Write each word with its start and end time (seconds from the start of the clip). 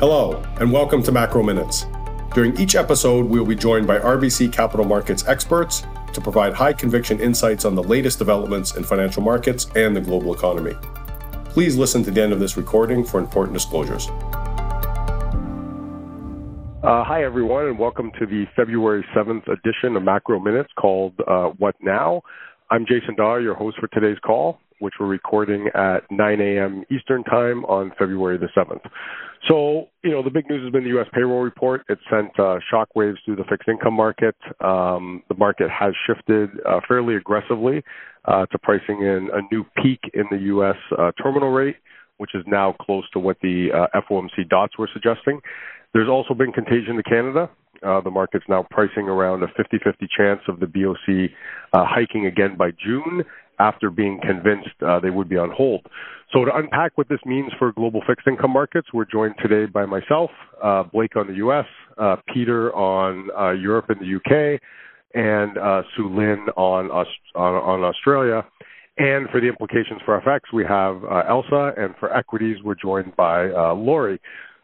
Hello, 0.00 0.42
and 0.60 0.72
welcome 0.72 1.02
to 1.02 1.12
Macro 1.12 1.42
Minutes. 1.42 1.84
During 2.32 2.58
each 2.58 2.74
episode, 2.74 3.26
we 3.26 3.38
will 3.38 3.46
be 3.46 3.54
joined 3.54 3.86
by 3.86 3.98
RBC 3.98 4.50
Capital 4.50 4.86
Markets 4.86 5.28
experts 5.28 5.82
to 6.14 6.22
provide 6.22 6.54
high 6.54 6.72
conviction 6.72 7.20
insights 7.20 7.66
on 7.66 7.74
the 7.74 7.82
latest 7.82 8.18
developments 8.18 8.76
in 8.76 8.82
financial 8.82 9.22
markets 9.22 9.66
and 9.76 9.94
the 9.94 10.00
global 10.00 10.32
economy. 10.32 10.72
Please 11.50 11.76
listen 11.76 12.02
to 12.04 12.10
the 12.10 12.22
end 12.22 12.32
of 12.32 12.40
this 12.40 12.56
recording 12.56 13.04
for 13.04 13.20
important 13.20 13.52
disclosures. 13.52 14.08
Uh, 16.82 17.04
hi, 17.04 17.22
everyone, 17.22 17.66
and 17.66 17.78
welcome 17.78 18.10
to 18.18 18.24
the 18.24 18.46
February 18.56 19.04
7th 19.14 19.46
edition 19.52 19.96
of 19.96 20.02
Macro 20.02 20.40
Minutes 20.40 20.70
called 20.78 21.12
uh, 21.28 21.48
What 21.58 21.74
Now? 21.82 22.22
I'm 22.70 22.86
Jason 22.86 23.16
Daw, 23.16 23.36
your 23.36 23.54
host 23.54 23.76
for 23.78 23.88
today's 23.88 24.18
call, 24.24 24.60
which 24.78 24.94
we're 24.98 25.08
recording 25.08 25.68
at 25.74 26.10
9 26.10 26.40
a.m. 26.40 26.84
Eastern 26.90 27.22
Time 27.22 27.66
on 27.66 27.92
February 27.98 28.38
the 28.38 28.48
7th. 28.56 28.80
So, 29.48 29.88
you 30.02 30.10
know, 30.10 30.22
the 30.22 30.30
big 30.30 30.48
news 30.50 30.62
has 30.62 30.70
been 30.70 30.84
the 30.84 30.90
U.S. 30.90 31.06
payroll 31.14 31.40
report. 31.40 31.82
It 31.88 31.98
sent 32.10 32.28
uh, 32.38 32.58
shockwaves 32.72 33.16
through 33.24 33.36
the 33.36 33.44
fixed 33.48 33.68
income 33.68 33.94
market. 33.94 34.36
Um, 34.60 35.22
the 35.28 35.34
market 35.34 35.70
has 35.70 35.94
shifted 36.06 36.50
uh, 36.68 36.80
fairly 36.86 37.16
aggressively 37.16 37.82
uh, 38.26 38.46
to 38.46 38.58
pricing 38.58 39.00
in 39.00 39.30
a 39.32 39.40
new 39.52 39.64
peak 39.82 40.00
in 40.12 40.24
the 40.30 40.38
U.S. 40.46 40.76
Uh, 40.98 41.12
terminal 41.22 41.50
rate, 41.50 41.76
which 42.18 42.34
is 42.34 42.44
now 42.46 42.74
close 42.82 43.04
to 43.12 43.18
what 43.18 43.38
the 43.40 43.68
uh, 43.72 44.00
FOMC 44.10 44.48
dots 44.48 44.76
were 44.78 44.90
suggesting. 44.92 45.40
There's 45.94 46.08
also 46.08 46.34
been 46.34 46.52
contagion 46.52 46.96
to 46.96 47.02
Canada. 47.02 47.48
Uh, 47.82 48.00
the 48.02 48.10
market's 48.10 48.44
now 48.46 48.66
pricing 48.70 49.08
around 49.08 49.42
a 49.42 49.46
50-50 49.46 50.06
chance 50.14 50.40
of 50.48 50.60
the 50.60 50.66
BOC 50.66 51.30
uh, 51.72 51.86
hiking 51.88 52.26
again 52.26 52.56
by 52.58 52.70
June 52.72 53.24
after 53.60 53.90
being 53.90 54.18
convinced 54.22 54.70
uh, 54.86 54.98
they 54.98 55.10
would 55.10 55.28
be 55.28 55.36
on 55.36 55.50
hold. 55.50 55.86
So 56.32 56.44
to 56.44 56.54
unpack 56.54 56.96
what 56.96 57.08
this 57.08 57.18
means 57.26 57.52
for 57.58 57.72
global 57.72 58.02
fixed 58.06 58.26
income 58.26 58.52
markets, 58.52 58.88
we're 58.92 59.04
joined 59.04 59.34
today 59.42 59.66
by 59.66 59.84
myself, 59.84 60.30
uh, 60.62 60.84
Blake 60.84 61.16
on 61.16 61.26
the 61.26 61.34
U.S., 61.34 61.66
uh, 61.98 62.16
Peter 62.32 62.74
on 62.74 63.28
uh, 63.38 63.50
Europe 63.50 63.90
and 63.90 64.00
the 64.00 64.06
U.K., 64.06 64.58
and 65.12 65.58
uh, 65.58 65.82
Su-Lin 65.96 66.46
on, 66.56 66.88
on, 66.90 67.06
on 67.34 67.82
Australia. 67.82 68.44
And 68.96 69.28
for 69.30 69.40
the 69.40 69.48
implications 69.48 70.00
for 70.04 70.20
FX, 70.20 70.40
we 70.52 70.64
have 70.64 71.02
uh, 71.04 71.24
Elsa, 71.28 71.72
and 71.76 71.94
for 71.98 72.16
equities, 72.16 72.58
we're 72.62 72.76
joined 72.76 73.16
by 73.16 73.48
Lori. 73.72 74.20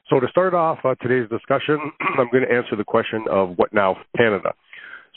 So 0.08 0.20
to 0.20 0.28
start 0.28 0.54
off 0.54 0.78
today's 1.02 1.28
discussion, 1.28 1.78
I'm 2.18 2.30
going 2.30 2.44
to 2.48 2.54
answer 2.54 2.76
the 2.76 2.84
question 2.84 3.24
of 3.28 3.54
what 3.56 3.74
now 3.74 3.96
Canada. 4.16 4.52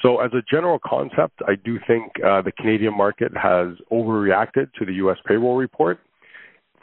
So, 0.01 0.21
as 0.21 0.31
a 0.33 0.41
general 0.49 0.79
concept, 0.85 1.41
I 1.45 1.55
do 1.63 1.77
think 1.85 2.11
uh, 2.25 2.41
the 2.41 2.53
Canadian 2.57 2.95
market 2.95 3.31
has 3.35 3.75
overreacted 3.91 4.71
to 4.79 4.85
the 4.85 4.93
U.S. 4.93 5.17
payroll 5.25 5.57
report. 5.57 5.99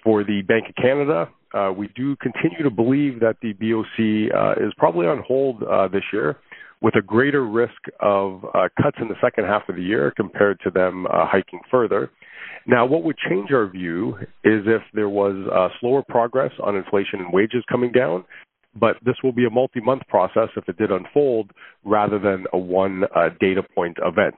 For 0.04 0.22
the 0.22 0.42
Bank 0.42 0.66
of 0.68 0.74
Canada, 0.76 1.28
uh, 1.52 1.72
we 1.76 1.88
do 1.96 2.14
continue 2.16 2.62
to 2.62 2.70
believe 2.70 3.20
that 3.20 3.36
the 3.40 3.54
BOC 3.54 4.32
uh, 4.36 4.64
is 4.64 4.72
probably 4.76 5.06
on 5.06 5.22
hold 5.26 5.62
uh, 5.62 5.88
this 5.88 6.02
year, 6.12 6.36
with 6.82 6.94
a 6.96 7.02
greater 7.02 7.46
risk 7.46 7.72
of 8.00 8.44
uh, 8.44 8.68
cuts 8.80 8.98
in 9.00 9.08
the 9.08 9.14
second 9.22 9.44
half 9.44 9.62
of 9.68 9.76
the 9.76 9.82
year 9.82 10.12
compared 10.16 10.60
to 10.60 10.70
them 10.70 11.06
uh, 11.06 11.26
hiking 11.26 11.60
further. 11.70 12.10
Now, 12.66 12.84
what 12.84 13.02
would 13.04 13.16
change 13.28 13.50
our 13.52 13.66
view 13.66 14.16
is 14.44 14.62
if 14.66 14.82
there 14.92 15.08
was 15.08 15.34
slower 15.80 16.02
progress 16.08 16.52
on 16.62 16.76
inflation 16.76 17.20
and 17.20 17.32
wages 17.32 17.64
coming 17.70 17.92
down, 17.92 18.24
but 18.78 18.96
this 19.04 19.16
will 19.22 19.32
be 19.32 19.44
a 19.44 19.50
multi-month 19.50 20.02
process 20.08 20.48
if 20.56 20.68
it 20.68 20.76
did 20.76 20.90
unfold 20.90 21.50
rather 21.84 22.18
than 22.18 22.46
a 22.52 22.58
one 22.58 23.04
uh, 23.14 23.30
data 23.40 23.62
point 23.74 23.96
event. 24.04 24.34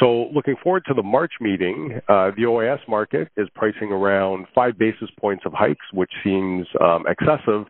So 0.00 0.26
looking 0.34 0.56
forward 0.62 0.84
to 0.88 0.94
the 0.94 1.02
March 1.02 1.34
meeting, 1.40 2.00
uh, 2.08 2.32
the 2.36 2.42
OIS 2.46 2.80
market 2.88 3.28
is 3.36 3.48
pricing 3.54 3.92
around 3.92 4.46
five 4.54 4.76
basis 4.76 5.08
points 5.20 5.44
of 5.46 5.52
hikes, 5.52 5.86
which 5.92 6.10
seems 6.24 6.66
um, 6.80 7.04
excessive 7.06 7.66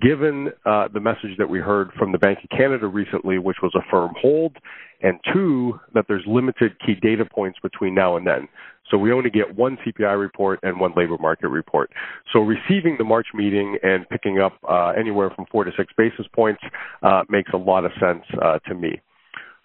given 0.00 0.50
uh, 0.64 0.88
the 0.92 1.00
message 1.00 1.36
that 1.38 1.48
we 1.48 1.58
heard 1.58 1.90
from 1.98 2.12
the 2.12 2.18
Bank 2.18 2.38
of 2.44 2.56
Canada 2.56 2.86
recently, 2.86 3.38
which 3.38 3.56
was 3.62 3.72
a 3.74 3.90
firm 3.90 4.12
hold, 4.20 4.56
and 5.02 5.18
two, 5.32 5.78
that 5.94 6.04
there's 6.06 6.22
limited 6.26 6.78
key 6.84 6.94
data 7.00 7.24
points 7.24 7.58
between 7.60 7.94
now 7.94 8.16
and 8.16 8.26
then. 8.26 8.46
So 8.90 8.98
we 8.98 9.12
only 9.12 9.30
get 9.30 9.54
one 9.56 9.78
CPI 9.86 10.18
report 10.18 10.60
and 10.62 10.80
one 10.80 10.92
labor 10.96 11.16
market 11.18 11.48
report. 11.48 11.90
So 12.32 12.40
receiving 12.40 12.96
the 12.98 13.04
March 13.04 13.28
meeting 13.34 13.78
and 13.82 14.08
picking 14.08 14.40
up 14.40 14.58
uh, 14.68 14.92
anywhere 14.98 15.30
from 15.30 15.46
four 15.50 15.64
to 15.64 15.70
six 15.76 15.92
basis 15.96 16.26
points 16.34 16.62
uh, 17.02 17.22
makes 17.28 17.52
a 17.52 17.58
lot 17.58 17.84
of 17.84 17.92
sense 18.00 18.24
uh, 18.42 18.58
to 18.68 18.74
me. 18.74 19.00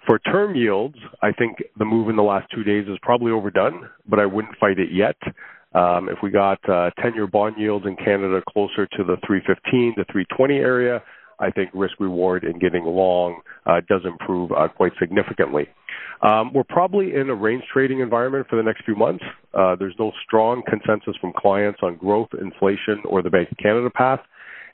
For 0.06 0.19
term 0.19 0.56
yields, 0.56 0.97
I 1.24 1.31
think 1.31 1.64
the 1.80 1.85
move 1.85 2.09
in 2.09 2.16
the 2.16 2.24
last 2.24 2.47
two 2.53 2.64
days 2.64 2.88
is 2.88 2.97
probably 3.02 3.31
overdone, 3.31 3.90
but 4.08 4.19
I 4.19 4.25
wouldn't 4.25 4.56
fight 4.58 4.78
it 4.78 4.90
yet. 4.91 5.18
Um, 5.74 6.09
if 6.09 6.19
we 6.22 6.30
got 6.30 6.62
10-year 6.64 7.24
uh, 7.24 7.28
bond 7.28 7.56
yields 7.58 7.85
in 7.85 7.96
Canada 7.97 8.41
closer 8.47 8.85
to 8.85 9.03
the 9.03 9.18
315 9.25 9.96
to 9.97 10.06
320 10.06 10.56
area, 10.56 11.03
I 11.40 11.51
think 11.51 11.69
risk 11.73 12.00
reward 12.00 12.44
in 12.44 12.59
getting 12.59 12.84
long 12.85 13.41
uh, 13.66 13.81
does 13.88 14.01
improve 14.06 14.51
uh, 14.51 14.68
quite 14.68 14.94
significantly. 15.00 15.68
Um, 16.22 16.53
we're 16.53 16.63
probably 16.63 17.13
in 17.13 17.29
a 17.29 17.35
range 17.35 17.63
trading 17.72 18.00
environment 18.00 18.47
for 18.50 18.56
the 18.56 18.63
next 18.63 18.85
few 18.85 18.96
months. 18.96 19.23
Uh, 19.53 19.75
there's 19.78 19.96
no 20.00 20.12
strong 20.25 20.63
consensus 20.68 21.16
from 21.19 21.34
clients 21.38 21.79
on 21.84 21.97
growth, 21.97 22.29
inflation, 22.40 23.01
or 23.06 23.22
the 23.22 23.29
Bank 23.29 23.51
of 23.51 23.57
Canada 23.57 23.90
path. 23.90 24.22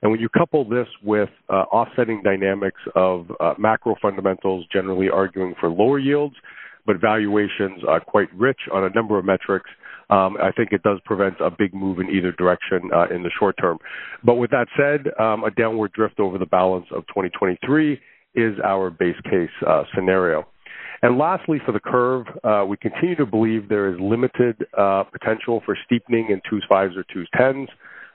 And 0.01 0.11
when 0.11 0.19
you 0.19 0.29
couple 0.29 0.67
this 0.67 0.87
with 1.03 1.29
uh, 1.49 1.63
offsetting 1.71 2.21
dynamics 2.23 2.81
of 2.95 3.27
macro 3.59 3.95
fundamentals 4.01 4.65
generally 4.71 5.09
arguing 5.09 5.53
for 5.59 5.69
lower 5.69 5.99
yields, 5.99 6.35
but 6.85 6.99
valuations 6.99 7.83
are 7.87 7.99
quite 7.99 8.27
rich 8.33 8.59
on 8.73 8.83
a 8.83 8.89
number 8.89 9.17
of 9.17 9.25
metrics, 9.25 9.69
I 10.11 10.51
think 10.55 10.71
it 10.71 10.83
does 10.83 10.99
prevent 11.05 11.35
a 11.39 11.49
big 11.49 11.73
move 11.73 11.99
in 11.99 12.09
either 12.09 12.31
direction 12.33 12.89
uh, 12.93 13.07
in 13.13 13.23
the 13.23 13.31
short 13.39 13.55
term. 13.59 13.77
But 14.23 14.35
with 14.35 14.51
that 14.51 14.67
said, 14.77 15.11
um, 15.19 15.43
a 15.43 15.51
downward 15.51 15.93
drift 15.93 16.19
over 16.19 16.37
the 16.37 16.45
balance 16.45 16.87
of 16.91 17.07
2023 17.07 17.99
is 18.35 18.55
our 18.63 18.89
base 18.89 19.19
case 19.23 19.49
uh, 19.67 19.83
scenario. 19.95 20.45
And 21.03 21.17
lastly, 21.17 21.59
for 21.65 21.71
the 21.71 21.79
curve, 21.79 22.27
uh, 22.43 22.63
we 22.67 22.77
continue 22.77 23.15
to 23.15 23.25
believe 23.25 23.69
there 23.69 23.91
is 23.91 23.99
limited 23.99 24.65
uh, 24.77 25.03
potential 25.11 25.61
for 25.65 25.75
steepening 25.85 26.29
in 26.29 26.41
twos 26.47 26.63
fives 26.69 26.95
or 26.95 27.03
twos 27.11 27.27
tens. 27.35 27.69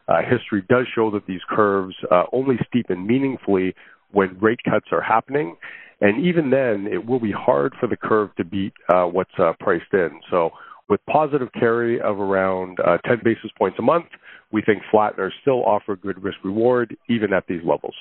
Uh, 0.08 0.18
history 0.22 0.62
does 0.68 0.86
show 0.94 1.10
that 1.10 1.26
these 1.26 1.40
curves 1.48 1.96
uh, 2.12 2.24
only 2.32 2.56
steepen 2.72 3.04
meaningfully 3.04 3.74
when 4.12 4.38
rate 4.38 4.60
cuts 4.68 4.86
are 4.92 5.02
happening. 5.02 5.56
And 6.00 6.24
even 6.24 6.50
then, 6.50 6.86
it 6.92 7.04
will 7.04 7.18
be 7.18 7.32
hard 7.32 7.74
for 7.80 7.88
the 7.88 7.96
curve 7.96 8.34
to 8.36 8.44
beat 8.44 8.74
uh, 8.88 9.04
what's 9.04 9.30
uh, 9.38 9.54
priced 9.58 9.92
in. 9.92 10.20
So, 10.30 10.50
with 10.88 11.00
positive 11.06 11.48
carry 11.52 12.00
of 12.00 12.20
around 12.20 12.78
uh, 12.80 12.98
10 13.06 13.20
basis 13.24 13.50
points 13.58 13.78
a 13.78 13.82
month, 13.82 14.06
we 14.52 14.62
think 14.62 14.82
flatteners 14.92 15.32
still 15.40 15.64
offer 15.64 15.96
good 15.96 16.22
risk 16.22 16.38
reward 16.44 16.96
even 17.08 17.32
at 17.32 17.44
these 17.48 17.62
levels. 17.64 17.94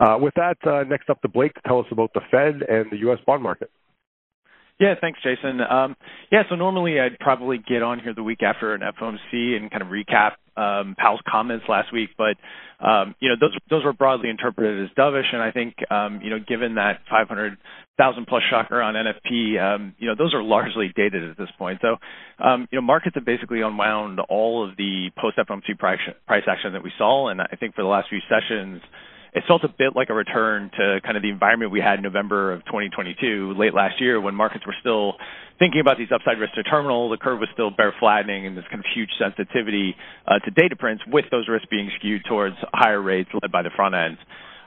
Uh, 0.00 0.16
with 0.20 0.34
that, 0.34 0.56
uh, 0.66 0.84
next 0.84 1.10
up 1.10 1.20
to 1.22 1.28
Blake 1.28 1.54
to 1.54 1.60
tell 1.66 1.80
us 1.80 1.86
about 1.90 2.12
the 2.12 2.20
Fed 2.30 2.62
and 2.68 2.86
the 2.90 2.98
U.S. 2.98 3.18
bond 3.26 3.42
market. 3.42 3.70
Yeah, 4.80 4.94
thanks, 5.00 5.18
Jason. 5.24 5.60
Um, 5.60 5.96
yeah, 6.30 6.42
so 6.48 6.54
normally 6.54 7.00
I'd 7.00 7.18
probably 7.18 7.58
get 7.58 7.82
on 7.82 7.98
here 7.98 8.14
the 8.14 8.22
week 8.22 8.44
after 8.44 8.74
an 8.74 8.80
FOMC 8.80 9.56
and 9.56 9.70
kind 9.72 9.82
of 9.82 9.88
recap 9.88 10.34
um, 10.56 10.94
Powell's 10.96 11.20
comments 11.28 11.64
last 11.68 11.92
week, 11.92 12.10
but 12.16 12.36
um, 12.84 13.16
you 13.18 13.28
know 13.28 13.34
those 13.40 13.56
those 13.70 13.84
were 13.84 13.92
broadly 13.92 14.30
interpreted 14.30 14.84
as 14.84 14.96
dovish, 14.96 15.32
and 15.32 15.42
I 15.42 15.50
think 15.50 15.74
um, 15.90 16.20
you 16.22 16.30
know 16.30 16.38
given 16.46 16.76
that 16.76 17.00
500,000 17.10 18.26
plus 18.26 18.42
shocker 18.50 18.80
on 18.80 18.94
NFP, 18.94 19.60
um, 19.60 19.94
you 19.98 20.06
know 20.06 20.14
those 20.16 20.32
are 20.32 20.42
largely 20.42 20.92
dated 20.94 21.28
at 21.28 21.36
this 21.36 21.50
point. 21.58 21.80
So 21.82 21.96
um, 22.44 22.68
you 22.70 22.78
know 22.78 22.82
markets 22.82 23.16
have 23.16 23.24
basically 23.24 23.62
unwound 23.62 24.20
all 24.28 24.68
of 24.68 24.76
the 24.76 25.10
post 25.20 25.38
FOMC 25.38 25.76
price, 25.78 25.98
price 26.28 26.44
action 26.48 26.72
that 26.74 26.84
we 26.84 26.92
saw, 26.98 27.30
and 27.30 27.40
I 27.40 27.56
think 27.58 27.74
for 27.74 27.82
the 27.82 27.88
last 27.88 28.08
few 28.10 28.20
sessions 28.28 28.80
it 29.34 29.44
felt 29.46 29.64
a 29.64 29.68
bit 29.68 29.94
like 29.94 30.10
a 30.10 30.14
return 30.14 30.70
to 30.76 31.00
kind 31.04 31.16
of 31.16 31.22
the 31.22 31.30
environment 31.30 31.70
we 31.70 31.80
had 31.80 31.98
in 31.98 32.02
November 32.02 32.52
of 32.52 32.64
2022, 32.66 33.54
late 33.56 33.74
last 33.74 34.00
year, 34.00 34.20
when 34.20 34.34
markets 34.34 34.66
were 34.66 34.76
still 34.80 35.14
thinking 35.58 35.80
about 35.80 35.98
these 35.98 36.08
upside 36.14 36.38
risks 36.38 36.54
to 36.54 36.62
terminal. 36.62 37.10
The 37.10 37.16
curve 37.16 37.40
was 37.40 37.48
still 37.52 37.70
bear 37.70 37.94
flattening 37.98 38.46
and 38.46 38.56
this 38.56 38.64
kind 38.70 38.80
of 38.80 38.86
huge 38.94 39.10
sensitivity 39.18 39.96
uh, 40.26 40.38
to 40.38 40.50
data 40.50 40.76
prints, 40.76 41.02
with 41.06 41.26
those 41.30 41.48
risks 41.48 41.66
being 41.70 41.90
skewed 41.98 42.22
towards 42.28 42.56
higher 42.72 43.02
rates 43.02 43.30
led 43.40 43.52
by 43.52 43.62
the 43.62 43.70
front 43.74 43.94
end. 43.94 44.18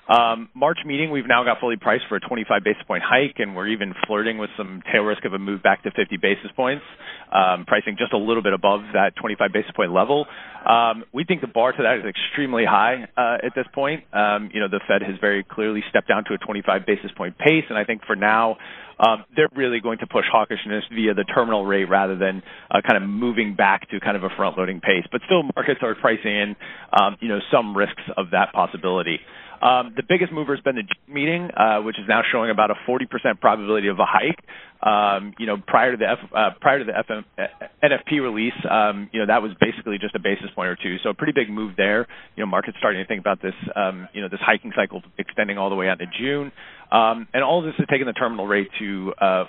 Um, 0.10 0.50
March 0.54 0.80
meeting, 0.86 1.12
we've 1.12 1.28
now 1.28 1.44
got 1.44 1.60
fully 1.60 1.78
priced 1.78 2.04
for 2.10 2.16
a 2.16 2.20
25 2.20 2.64
basis 2.64 2.84
point 2.88 3.04
hike, 3.06 3.36
and 3.38 3.56
we're 3.56 3.68
even 3.68 3.94
flirting 4.08 4.38
with 4.38 4.50
some 4.58 4.82
tail 4.92 5.04
risk 5.04 5.24
of 5.26 5.34
a 5.34 5.40
move 5.40 5.64
back 5.64 5.84
to 5.84 5.92
50 5.92 6.18
basis 6.18 6.52
points, 6.56 6.84
um, 7.32 7.66
pricing 7.66 7.96
just 7.98 8.12
a 8.12 8.18
little 8.18 8.44
bit 8.44 8.54
above 8.54 8.82
that 8.94 9.16
25 9.16 9.54
basis 9.54 9.72
point 9.76 9.94
level. 9.94 10.26
Um, 10.68 11.06
we 11.14 11.24
think 11.24 11.42
the 11.42 11.48
bar 11.48 11.72
to 11.72 11.84
that 11.84 11.98
is 12.00 12.06
extremely 12.06 12.66
high 12.66 13.08
uh, 13.16 13.46
at 13.46 13.54
this 13.56 13.66
point. 13.74 14.04
Um, 14.14 14.50
you 14.54 14.60
know, 14.60 14.68
the 14.68 14.82
Fed 14.88 15.02
has 15.02 15.16
very 15.22 15.44
clearly 15.44 15.84
stepped 15.90 16.08
down 16.08 16.26
to 16.26 16.34
a 16.34 16.38
25 16.38 16.86
basis 16.86 17.12
point 17.16 17.38
pace, 17.38 17.66
and 17.70 17.78
I 17.78 17.86
think 17.86 18.02
for 18.06 18.16
now, 18.16 18.58
um, 19.00 19.26
they're 19.36 19.50
really 19.56 19.80
going 19.80 19.98
to 20.00 20.08
push 20.08 20.26
hawkishness 20.32 20.82
via 20.94 21.14
the 21.14 21.24
terminal 21.24 21.66
rate 21.66 21.90
rather 21.90 22.16
than 22.18 22.44
uh, 22.70 22.82
kind 22.88 23.02
of 23.02 23.10
moving 23.10 23.56
back 23.56 23.90
to 23.90 24.00
kind 24.00 24.16
of 24.16 24.24
a 24.24 24.30
front-loading 24.36 24.82
pace. 24.82 25.06
But 25.12 25.22
still, 25.26 25.44
markets 25.56 25.80
are 25.82 25.96
pricing 25.96 26.36
in, 26.36 26.56
um, 26.94 27.18
you 27.20 27.28
know, 27.28 27.40
some 27.52 27.76
risks 27.76 28.04
of 28.16 28.32
that 28.32 28.54
possibility. 28.54 29.20
Um, 29.62 29.94
the 29.96 30.04
biggest 30.08 30.32
mover 30.32 30.56
has 30.56 30.64
been 30.64 30.76
the 30.76 30.82
June 30.82 31.14
meeting, 31.14 31.50
uh, 31.56 31.82
which 31.82 32.00
is 32.00 32.06
now 32.08 32.22
showing 32.32 32.50
about 32.50 32.72
a 32.72 32.76
40% 32.88 33.40
probability 33.40 33.88
of 33.88 34.00
a 34.00 34.06
hike. 34.06 34.40
Um, 34.82 35.34
you 35.38 35.46
know, 35.46 35.58
prior 35.58 35.92
to 35.92 35.98
the 35.98 36.10
F, 36.10 36.18
uh, 36.36 36.50
prior 36.60 36.80
to 36.80 36.86
the 36.86 36.92
FM, 36.94 37.24
uh, 37.38 37.68
NFP 37.84 38.20
release, 38.22 38.58
um, 38.70 39.10
you 39.14 39.20
know, 39.20 39.28
that 39.28 39.44
was 39.44 39.52
basically 39.62 40.00
just 40.00 40.16
a 40.16 40.20
basis 40.20 40.50
point 40.56 40.70
or 40.70 40.76
two. 40.76 40.98
So 41.04 41.10
a 41.10 41.14
pretty 41.14 41.34
big 41.34 41.50
move 41.50 41.76
there. 41.78 42.08
You 42.36 42.44
know, 42.44 42.48
markets 42.48 42.78
starting 42.80 43.04
to 43.04 43.08
think 43.08 43.20
about 43.20 43.42
this, 43.42 43.54
um, 43.76 44.08
you 44.14 44.22
know, 44.22 44.30
this 44.30 44.40
hiking 44.42 44.72
cycle 44.76 45.04
extending 45.20 45.60
all 45.60 45.70
the 45.70 45.76
way 45.76 45.88
out 45.88 46.00
to 46.00 46.08
June. 46.08 46.52
Um, 46.92 47.28
and 47.34 47.44
all 47.44 47.60
of 47.60 47.66
this 47.66 47.76
is 47.78 47.86
taking 47.90 48.08
the 48.08 48.14
terminal 48.14 48.48
rate 48.48 48.70
to 48.80 49.14
uh, 49.22 49.46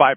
5%, 0.00 0.14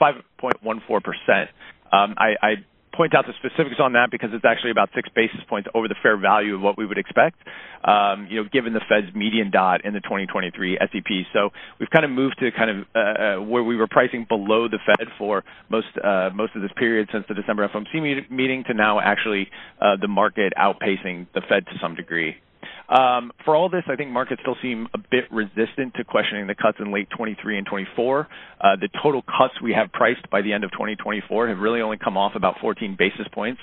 5.14%. 0.00 1.48
Um, 1.92 2.14
I, 2.16 2.34
I 2.40 2.54
point 2.92 3.14
out 3.14 3.26
the 3.26 3.32
specifics 3.38 3.80
on 3.80 3.94
that 3.94 4.10
because 4.10 4.30
it's 4.32 4.44
actually 4.44 4.70
about 4.70 4.90
six 4.94 5.08
basis 5.14 5.40
points 5.48 5.68
over 5.74 5.88
the 5.88 5.94
fair 6.02 6.16
value 6.16 6.54
of 6.54 6.60
what 6.60 6.76
we 6.76 6.86
would 6.86 6.98
expect, 6.98 7.36
um, 7.84 8.26
you 8.30 8.42
know, 8.42 8.48
given 8.52 8.72
the 8.72 8.80
Fed's 8.88 9.14
median 9.14 9.50
dot 9.50 9.84
in 9.84 9.94
the 9.94 10.00
2023 10.00 10.78
SEP. 10.78 11.26
So 11.32 11.50
we've 11.78 11.90
kind 11.90 12.04
of 12.04 12.10
moved 12.10 12.38
to 12.40 12.50
kind 12.52 12.70
of 12.70 12.86
uh, 12.94 12.98
uh, 12.98 13.42
where 13.42 13.62
we 13.62 13.76
were 13.76 13.88
pricing 13.88 14.26
below 14.28 14.68
the 14.68 14.78
Fed 14.84 15.08
for 15.18 15.44
most 15.68 15.88
uh, 16.02 16.30
most 16.34 16.54
of 16.54 16.62
this 16.62 16.72
period 16.76 17.08
since 17.12 17.24
the 17.28 17.34
December 17.34 17.68
FOMC 17.68 18.28
meeting 18.30 18.64
to 18.66 18.74
now 18.74 19.00
actually 19.00 19.48
the 20.00 20.08
market 20.08 20.52
outpacing 20.58 21.26
the 21.34 21.42
Fed 21.48 21.66
to 21.66 21.72
some 21.80 21.94
degree. 21.94 22.36
Um, 22.92 23.32
for 23.46 23.56
all 23.56 23.70
this, 23.70 23.84
I 23.88 23.96
think 23.96 24.10
markets 24.10 24.42
still 24.42 24.56
seem 24.60 24.86
a 24.92 24.98
bit 24.98 25.24
resistant 25.32 25.94
to 25.96 26.04
questioning 26.04 26.46
the 26.46 26.54
cuts 26.54 26.76
in 26.78 26.92
late 26.92 27.08
23 27.16 27.56
and 27.56 27.66
24. 27.66 28.28
Uh, 28.60 28.76
the 28.76 28.90
total 29.02 29.22
cuts 29.22 29.54
we 29.62 29.72
have 29.72 29.90
priced 29.92 30.28
by 30.28 30.42
the 30.42 30.52
end 30.52 30.62
of 30.62 30.72
2024 30.72 31.48
have 31.48 31.58
really 31.58 31.80
only 31.80 31.96
come 31.96 32.18
off 32.18 32.32
about 32.34 32.56
14 32.60 32.94
basis 32.98 33.26
points. 33.32 33.60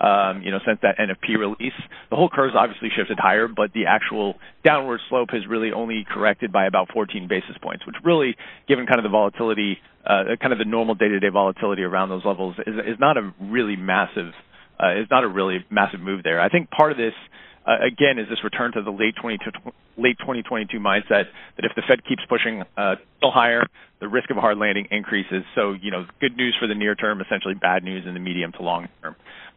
Um, 0.00 0.40
you 0.40 0.50
know, 0.50 0.60
since 0.66 0.78
that 0.80 0.96
NFP 0.96 1.36
release, 1.36 1.76
the 2.08 2.16
whole 2.16 2.30
curve's 2.32 2.54
obviously 2.56 2.88
shifted 2.96 3.18
higher, 3.20 3.48
but 3.48 3.74
the 3.74 3.84
actual 3.84 4.36
downward 4.64 5.00
slope 5.10 5.28
has 5.32 5.46
really 5.46 5.72
only 5.72 6.06
corrected 6.08 6.50
by 6.50 6.64
about 6.64 6.88
14 6.94 7.28
basis 7.28 7.56
points, 7.60 7.84
which 7.84 7.96
really, 8.02 8.34
given 8.66 8.86
kind 8.86 8.98
of 8.98 9.02
the 9.02 9.10
volatility, 9.10 9.76
uh, 10.06 10.24
kind 10.40 10.54
of 10.54 10.58
the 10.58 10.64
normal 10.64 10.94
day-to-day 10.94 11.28
volatility 11.28 11.82
around 11.82 12.08
those 12.08 12.24
levels, 12.24 12.56
is, 12.66 12.74
is 12.94 12.98
not 12.98 13.18
a 13.18 13.30
really 13.42 13.76
massive, 13.76 14.32
uh, 14.82 14.96
is 14.96 15.06
not 15.10 15.22
a 15.22 15.28
really 15.28 15.66
massive 15.68 16.00
move 16.00 16.22
there. 16.22 16.40
I 16.40 16.48
think 16.48 16.70
part 16.70 16.92
of 16.92 16.96
this 16.96 17.12
again, 17.66 18.18
is 18.18 18.28
this 18.28 18.42
return 18.42 18.72
to 18.72 18.82
the 18.82 18.90
late 18.90 19.14
2022 19.16 20.78
mindset 20.78 21.24
that 21.56 21.64
if 21.64 21.72
the 21.76 21.82
Fed 21.86 22.04
keeps 22.04 22.22
pushing 22.28 22.62
uh, 22.76 22.96
still 23.18 23.30
higher, 23.30 23.66
the 24.00 24.08
risk 24.08 24.30
of 24.30 24.36
a 24.36 24.40
hard 24.40 24.58
landing 24.58 24.88
increases. 24.90 25.44
So, 25.54 25.74
you 25.74 25.90
know, 25.90 26.06
good 26.20 26.36
news 26.36 26.56
for 26.58 26.66
the 26.66 26.74
near 26.74 26.94
term, 26.94 27.20
essentially 27.20 27.54
bad 27.54 27.84
news 27.84 28.04
in 28.06 28.14
the 28.14 28.20
medium 28.20 28.52
to 28.52 28.62
long 28.62 28.88
term. 29.02 29.16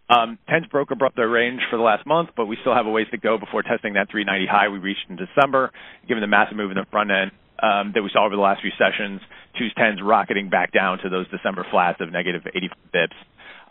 Um, 0.09 0.37
TENS 0.49 0.67
broke 0.67 0.91
above 0.91 1.13
their 1.15 1.29
range 1.29 1.61
for 1.71 1.77
the 1.77 1.83
last 1.83 2.05
month, 2.05 2.29
but 2.35 2.45
we 2.45 2.57
still 2.61 2.75
have 2.75 2.85
a 2.85 2.89
ways 2.89 3.07
to 3.11 3.17
go 3.17 3.37
before 3.37 3.63
testing 3.63 3.93
that 3.93 4.11
390 4.11 4.47
high 4.51 4.67
we 4.67 4.77
reached 4.77 5.07
in 5.09 5.15
December, 5.15 5.71
given 6.07 6.21
the 6.21 6.27
massive 6.27 6.57
move 6.57 6.71
in 6.71 6.77
the 6.77 6.85
front 6.91 7.09
end 7.09 7.31
um, 7.63 7.91
that 7.95 8.03
we 8.03 8.09
saw 8.11 8.25
over 8.25 8.35
the 8.35 8.41
last 8.41 8.61
few 8.61 8.71
sessions. 8.77 9.21
TWO's 9.57 9.73
TENS 9.75 10.01
rocketing 10.03 10.49
back 10.49 10.73
down 10.73 10.99
to 10.99 11.09
those 11.09 11.29
December 11.29 11.65
flats 11.71 12.01
of 12.01 12.11
negative 12.11 12.41
85 12.53 12.77
bips. 12.93 13.17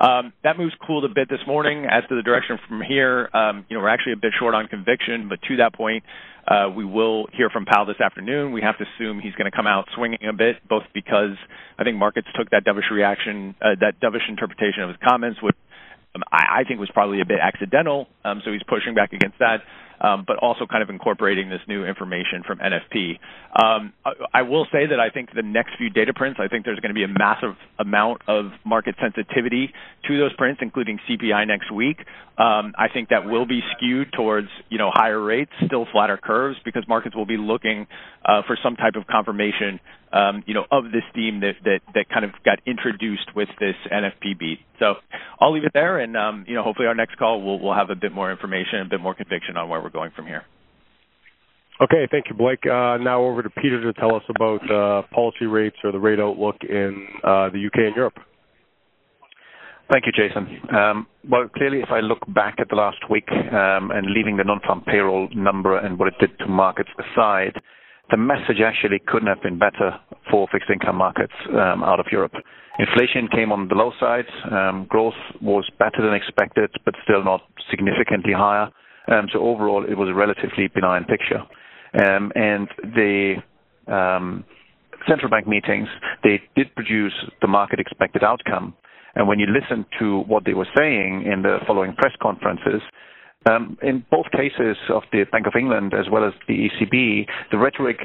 Um, 0.00 0.32
that 0.42 0.58
move's 0.58 0.74
cooled 0.86 1.04
a 1.04 1.08
bit 1.08 1.28
this 1.28 1.40
morning. 1.46 1.86
As 1.86 2.02
to 2.08 2.16
the 2.16 2.22
direction 2.22 2.58
from 2.68 2.82
here, 2.82 3.28
um, 3.34 3.64
you 3.68 3.76
know, 3.76 3.82
we're 3.82 3.88
actually 3.88 4.14
a 4.14 4.20
bit 4.20 4.32
short 4.38 4.54
on 4.54 4.66
conviction, 4.66 5.28
but 5.28 5.40
to 5.48 5.56
that 5.58 5.74
point, 5.74 6.04
uh, 6.46 6.68
we 6.74 6.84
will 6.84 7.26
hear 7.32 7.50
from 7.50 7.64
Powell 7.64 7.86
this 7.86 8.00
afternoon. 8.00 8.52
We 8.52 8.62
have 8.62 8.76
to 8.78 8.84
assume 8.84 9.20
he's 9.20 9.34
going 9.34 9.50
to 9.50 9.56
come 9.56 9.66
out 9.66 9.86
swinging 9.94 10.26
a 10.28 10.32
bit, 10.32 10.56
both 10.68 10.82
because 10.92 11.36
I 11.78 11.84
think 11.84 11.96
markets 11.96 12.26
took 12.36 12.50
that 12.50 12.64
dovish 12.64 12.90
reaction, 12.90 13.54
uh, 13.62 13.76
that 13.80 14.00
dovish 14.00 14.28
interpretation 14.28 14.82
of 14.82 14.88
his 14.88 14.98
comments, 15.06 15.40
which 15.40 15.54
um, 16.16 16.22
I, 16.32 16.64
think 16.66 16.80
was 16.80 16.90
probably 16.92 17.20
a 17.20 17.24
bit 17.24 17.38
accidental. 17.40 18.08
So 18.24 18.50
he's 18.52 18.62
pushing 18.66 18.94
back 18.94 19.12
against 19.12 19.38
that 19.38 19.62
um, 20.02 20.24
but 20.26 20.36
also 20.38 20.66
kind 20.66 20.82
of 20.82 20.90
incorporating 20.90 21.48
this 21.48 21.60
new 21.68 21.84
information 21.84 22.42
from 22.44 22.58
NFP. 22.58 23.18
Um, 23.54 23.92
I, 24.04 24.12
I, 24.34 24.42
will 24.42 24.66
say 24.72 24.86
that 24.86 24.98
I 24.98 25.10
think 25.10 25.30
the 25.34 25.42
next 25.42 25.76
few 25.78 25.90
data 25.90 26.12
prints, 26.14 26.40
I 26.42 26.48
think 26.48 26.64
there's 26.64 26.80
going 26.80 26.90
to 26.90 26.94
be 26.94 27.04
a 27.04 27.08
massive 27.08 27.54
amount 27.78 28.22
of 28.26 28.46
market 28.64 28.96
sensitivity 29.00 29.72
to 30.08 30.18
those 30.18 30.32
prints, 30.34 30.60
including 30.60 30.98
CPI 31.08 31.46
next 31.46 31.70
week. 31.70 31.98
Um, 32.36 32.74
I 32.76 32.88
think 32.92 33.10
that 33.10 33.26
will 33.26 33.46
be 33.46 33.60
skewed 33.76 34.12
towards 34.12 34.48
you 34.68 34.78
know 34.78 34.90
higher 34.92 35.20
rates, 35.20 35.52
still 35.66 35.86
flatter 35.92 36.16
curves, 36.16 36.56
because 36.64 36.82
markets 36.88 37.14
will 37.14 37.26
be 37.26 37.36
looking 37.36 37.86
uh, 38.24 38.42
for 38.46 38.58
some 38.62 38.74
type 38.74 38.94
of 38.96 39.06
confirmation 39.06 39.78
um, 40.12 40.42
you 40.46 40.54
know, 40.54 40.66
of 40.70 40.84
this 40.92 41.02
theme 41.14 41.40
that, 41.40 41.54
that, 41.64 41.80
that 41.94 42.08
kind 42.10 42.24
of 42.24 42.32
got 42.44 42.58
introduced 42.66 43.34
with 43.34 43.48
this 43.58 43.74
NFP 43.90 44.38
beat. 44.38 44.58
So 44.78 44.94
I'll 45.40 45.52
leave 45.52 45.64
it 45.64 45.72
there, 45.72 45.98
and 45.98 46.16
um, 46.16 46.44
you 46.46 46.54
know, 46.54 46.62
hopefully 46.62 46.86
our 46.86 46.94
next 46.94 47.16
call 47.16 47.42
we'll, 47.42 47.58
we'll 47.58 47.74
have 47.74 47.90
a 47.90 47.94
bit 47.94 48.12
more 48.12 48.30
information, 48.30 48.80
a 48.80 48.88
bit 48.88 49.00
more 49.00 49.14
conviction 49.14 49.56
on 49.56 49.68
where 49.68 49.80
we're 49.80 49.90
going 49.92 50.10
from 50.14 50.26
here. 50.26 50.44
Okay, 51.80 52.06
thank 52.10 52.26
you, 52.28 52.34
Blake. 52.36 52.64
Uh, 52.64 52.96
now 52.98 53.22
over 53.22 53.42
to 53.42 53.50
Peter 53.50 53.80
to 53.82 53.92
tell 53.98 54.14
us 54.14 54.22
about 54.28 54.60
uh, 54.70 55.02
policy 55.12 55.46
rates 55.46 55.76
or 55.82 55.90
the 55.90 55.98
rate 55.98 56.20
outlook 56.20 56.56
in 56.62 57.06
uh, 57.24 57.48
the 57.50 57.66
UK 57.66 57.78
and 57.86 57.96
Europe. 57.96 58.14
Thank 59.90 60.06
you, 60.06 60.12
Jason. 60.12 60.60
Um, 60.74 61.06
well, 61.28 61.48
clearly, 61.48 61.80
if 61.80 61.90
I 61.90 62.00
look 62.00 62.20
back 62.28 62.56
at 62.60 62.68
the 62.68 62.76
last 62.76 62.98
week 63.10 63.28
um, 63.30 63.90
and 63.90 64.06
leaving 64.12 64.36
the 64.36 64.44
non-farm 64.44 64.82
payroll 64.86 65.28
number 65.34 65.76
and 65.76 65.98
what 65.98 66.08
it 66.08 66.14
did 66.20 66.38
to 66.38 66.46
markets 66.46 66.90
aside, 66.98 67.60
the 68.10 68.16
message 68.16 68.60
actually 68.64 69.00
couldn't 69.06 69.28
have 69.28 69.42
been 69.42 69.58
better 69.58 69.98
for 70.30 70.46
fixed 70.52 70.70
income 70.70 70.96
markets 70.96 71.32
um, 71.50 71.82
out 71.82 71.98
of 71.98 72.06
Europe. 72.12 72.32
Inflation 72.78 73.28
came 73.28 73.52
on 73.52 73.68
the 73.68 73.74
low 73.74 73.92
side. 74.00 74.24
Um, 74.50 74.86
growth 74.88 75.18
was 75.42 75.68
better 75.78 76.00
than 76.02 76.14
expected, 76.14 76.70
but 76.84 76.94
still 77.04 77.22
not 77.24 77.42
significantly 77.70 78.32
higher. 78.32 78.70
Um, 79.08 79.28
so 79.32 79.40
overall, 79.40 79.84
it 79.88 79.94
was 79.94 80.08
a 80.08 80.14
relatively 80.14 80.68
benign 80.68 81.04
picture. 81.04 81.42
Um, 82.02 82.32
and 82.34 82.68
the 82.82 83.34
um, 83.86 84.44
central 85.08 85.30
bank 85.30 85.46
meetings, 85.46 85.88
they 86.22 86.40
did 86.56 86.74
produce 86.74 87.14
the 87.40 87.48
market 87.48 87.80
expected 87.80 88.22
outcome. 88.22 88.74
And 89.14 89.28
when 89.28 89.38
you 89.38 89.46
listen 89.46 89.84
to 89.98 90.20
what 90.20 90.44
they 90.44 90.54
were 90.54 90.68
saying 90.76 91.24
in 91.30 91.42
the 91.42 91.58
following 91.66 91.94
press 91.94 92.12
conferences, 92.22 92.80
um, 93.50 93.76
in 93.82 94.04
both 94.10 94.26
cases 94.30 94.76
of 94.88 95.02
the 95.12 95.24
Bank 95.30 95.46
of 95.46 95.54
England 95.58 95.92
as 95.94 96.06
well 96.10 96.24
as 96.24 96.32
the 96.46 96.68
ECB, 96.68 97.26
the 97.50 97.58
rhetoric 97.58 97.98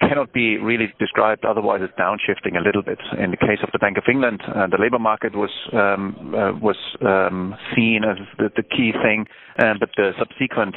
cannot 0.00 0.32
be 0.32 0.58
really 0.58 0.92
described 0.98 1.44
otherwise 1.44 1.80
as 1.82 1.90
downshifting 1.98 2.56
a 2.56 2.60
little 2.60 2.82
bit. 2.82 2.98
In 3.18 3.30
the 3.30 3.36
case 3.36 3.58
of 3.62 3.70
the 3.72 3.78
Bank 3.78 3.96
of 3.98 4.04
England, 4.08 4.42
uh, 4.46 4.66
the 4.66 4.78
labor 4.78 4.98
market 4.98 5.34
was 5.34 5.50
um, 5.72 6.34
uh, 6.34 6.52
was 6.58 6.76
um, 7.00 7.54
seen 7.74 8.02
as 8.04 8.18
the, 8.38 8.50
the 8.56 8.62
key 8.62 8.92
thing, 9.02 9.26
uh, 9.58 9.74
but 9.78 9.90
the 9.96 10.12
subsequent 10.18 10.76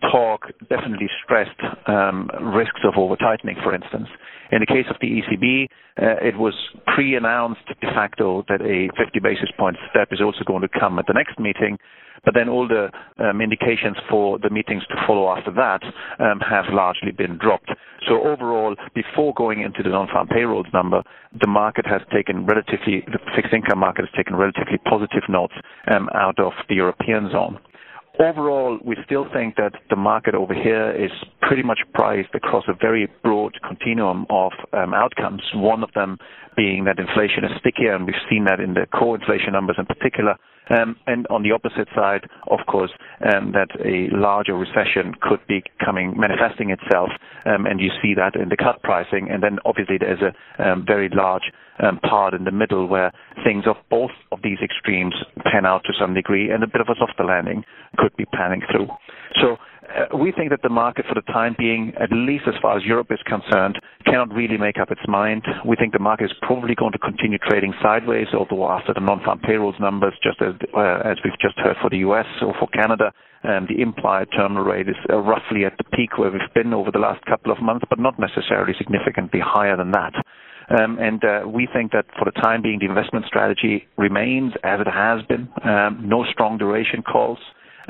talk 0.00 0.50
definitely 0.68 1.08
stressed 1.24 1.60
um, 1.86 2.30
risks 2.54 2.80
of 2.84 2.94
over 2.96 3.16
tightening, 3.16 3.56
for 3.62 3.74
instance. 3.74 4.08
In 4.50 4.60
the 4.60 4.66
case 4.66 4.86
of 4.88 4.96
the 5.00 5.08
ECB, 5.08 5.68
uh, 6.00 6.24
it 6.26 6.38
was 6.38 6.54
pre-announced 6.94 7.60
de 7.80 7.86
facto 7.92 8.44
that 8.48 8.62
a 8.62 8.88
50 8.96 9.20
basis 9.20 9.50
point 9.58 9.76
step 9.90 10.08
is 10.12 10.20
also 10.20 10.44
going 10.46 10.62
to 10.62 10.68
come 10.68 10.98
at 10.98 11.06
the 11.06 11.12
next 11.12 11.38
meeting, 11.38 11.76
but 12.24 12.34
then 12.34 12.48
all 12.48 12.66
the 12.66 12.88
um, 13.22 13.40
indications 13.40 13.96
for 14.08 14.38
the 14.38 14.50
meetings 14.50 14.82
to 14.88 14.94
follow 15.06 15.28
after 15.28 15.50
that 15.52 15.82
um, 16.18 16.40
have 16.40 16.64
largely 16.72 17.12
been 17.12 17.36
dropped. 17.38 17.70
So 18.08 18.22
overall, 18.26 18.74
before 18.94 19.34
going 19.34 19.60
into 19.60 19.82
the 19.82 19.90
non-farm 19.90 20.28
payrolls 20.28 20.66
number, 20.72 21.02
the 21.38 21.46
market 21.46 21.86
has 21.86 22.00
taken 22.12 22.46
relatively, 22.46 23.04
the 23.06 23.18
fixed 23.36 23.52
income 23.52 23.78
market 23.80 24.06
has 24.06 24.14
taken 24.16 24.36
relatively 24.36 24.78
positive 24.88 25.22
notes 25.28 25.54
um, 25.90 26.08
out 26.14 26.38
of 26.38 26.52
the 26.68 26.76
European 26.76 27.30
zone. 27.30 27.58
Overall, 28.20 28.80
we 28.84 28.96
still 29.04 29.26
think 29.32 29.54
that 29.56 29.74
the 29.90 29.96
market 29.96 30.34
over 30.34 30.52
here 30.52 30.90
is 30.90 31.12
pretty 31.40 31.62
much 31.62 31.78
priced 31.94 32.34
across 32.34 32.64
a 32.66 32.74
very 32.74 33.06
broad 33.22 33.54
continuum 33.66 34.26
of 34.28 34.50
um, 34.72 34.92
outcomes. 34.92 35.42
One 35.54 35.84
of 35.84 35.90
them 35.94 36.18
being 36.56 36.84
that 36.84 36.98
inflation 36.98 37.44
is 37.44 37.52
stickier, 37.60 37.94
and 37.94 38.06
we've 38.06 38.16
seen 38.28 38.44
that 38.46 38.58
in 38.58 38.74
the 38.74 38.86
core 38.86 39.14
inflation 39.14 39.52
numbers 39.52 39.76
in 39.78 39.86
particular. 39.86 40.34
Um, 40.70 40.96
and 41.06 41.26
on 41.28 41.42
the 41.42 41.52
opposite 41.52 41.88
side, 41.94 42.28
of 42.50 42.60
course, 42.66 42.90
um, 43.24 43.52
that 43.52 43.68
a 43.84 44.14
larger 44.14 44.54
recession 44.54 45.14
could 45.20 45.40
be 45.46 45.62
coming, 45.84 46.14
manifesting 46.16 46.70
itself, 46.70 47.10
um, 47.46 47.66
and 47.66 47.80
you 47.80 47.90
see 48.02 48.14
that 48.14 48.34
in 48.34 48.48
the 48.48 48.56
cut 48.56 48.82
pricing. 48.82 49.28
And 49.30 49.42
then 49.42 49.58
obviously 49.64 49.96
there's 49.98 50.20
a 50.22 50.32
um, 50.62 50.84
very 50.86 51.08
large 51.08 51.52
um, 51.82 51.98
part 52.00 52.34
in 52.34 52.44
the 52.44 52.50
middle 52.50 52.86
where 52.86 53.12
things 53.44 53.64
of 53.66 53.76
both 53.90 54.10
of 54.32 54.40
these 54.42 54.58
extremes 54.62 55.14
pan 55.44 55.64
out 55.64 55.82
to 55.84 55.92
some 55.98 56.14
degree, 56.14 56.50
and 56.50 56.62
a 56.62 56.66
bit 56.66 56.80
of 56.80 56.88
a 56.88 56.94
softer 56.98 57.24
landing 57.24 57.64
could 57.96 58.16
be 58.16 58.24
panning 58.26 58.62
through. 58.70 58.88
So 59.40 59.56
we 60.18 60.32
think 60.32 60.50
that 60.50 60.62
the 60.62 60.68
market 60.68 61.06
for 61.08 61.14
the 61.14 61.22
time 61.32 61.54
being, 61.58 61.92
at 62.00 62.10
least 62.12 62.44
as 62.46 62.54
far 62.60 62.76
as 62.76 62.84
Europe 62.84 63.08
is 63.10 63.18
concerned, 63.24 63.78
cannot 64.04 64.32
really 64.34 64.56
make 64.56 64.78
up 64.78 64.90
its 64.90 65.00
mind. 65.08 65.42
We 65.66 65.76
think 65.76 65.92
the 65.92 65.98
market 65.98 66.24
is 66.26 66.32
probably 66.42 66.74
going 66.74 66.92
to 66.92 66.98
continue 66.98 67.38
trading 67.38 67.72
sideways, 67.82 68.28
although 68.34 68.68
after 68.70 68.92
the 68.94 69.00
non-farm 69.00 69.40
payrolls 69.40 69.76
numbers, 69.80 70.14
just 70.22 70.40
as, 70.42 70.54
uh, 70.76 71.00
as 71.04 71.18
we've 71.24 71.38
just 71.40 71.58
heard 71.58 71.76
for 71.80 71.90
the 71.90 71.98
US 71.98 72.26
or 72.42 72.54
for 72.58 72.68
Canada, 72.68 73.12
um, 73.44 73.66
the 73.68 73.80
implied 73.80 74.28
terminal 74.36 74.64
rate 74.64 74.88
is 74.88 74.96
uh, 75.10 75.16
roughly 75.16 75.64
at 75.64 75.76
the 75.78 75.84
peak 75.96 76.18
where 76.18 76.30
we've 76.30 76.54
been 76.54 76.74
over 76.74 76.90
the 76.90 76.98
last 76.98 77.24
couple 77.26 77.52
of 77.52 77.62
months, 77.62 77.84
but 77.88 77.98
not 77.98 78.18
necessarily 78.18 78.74
significantly 78.78 79.40
higher 79.42 79.76
than 79.76 79.92
that. 79.92 80.12
Um, 80.70 80.98
and 80.98 81.24
uh, 81.24 81.48
we 81.48 81.66
think 81.72 81.92
that 81.92 82.04
for 82.18 82.24
the 82.26 82.32
time 82.42 82.60
being, 82.62 82.78
the 82.78 82.86
investment 82.86 83.24
strategy 83.26 83.86
remains 83.96 84.52
as 84.64 84.80
it 84.80 84.86
has 84.90 85.22
been. 85.26 85.48
Um, 85.64 86.02
no 86.04 86.24
strong 86.30 86.58
duration 86.58 87.02
calls 87.02 87.38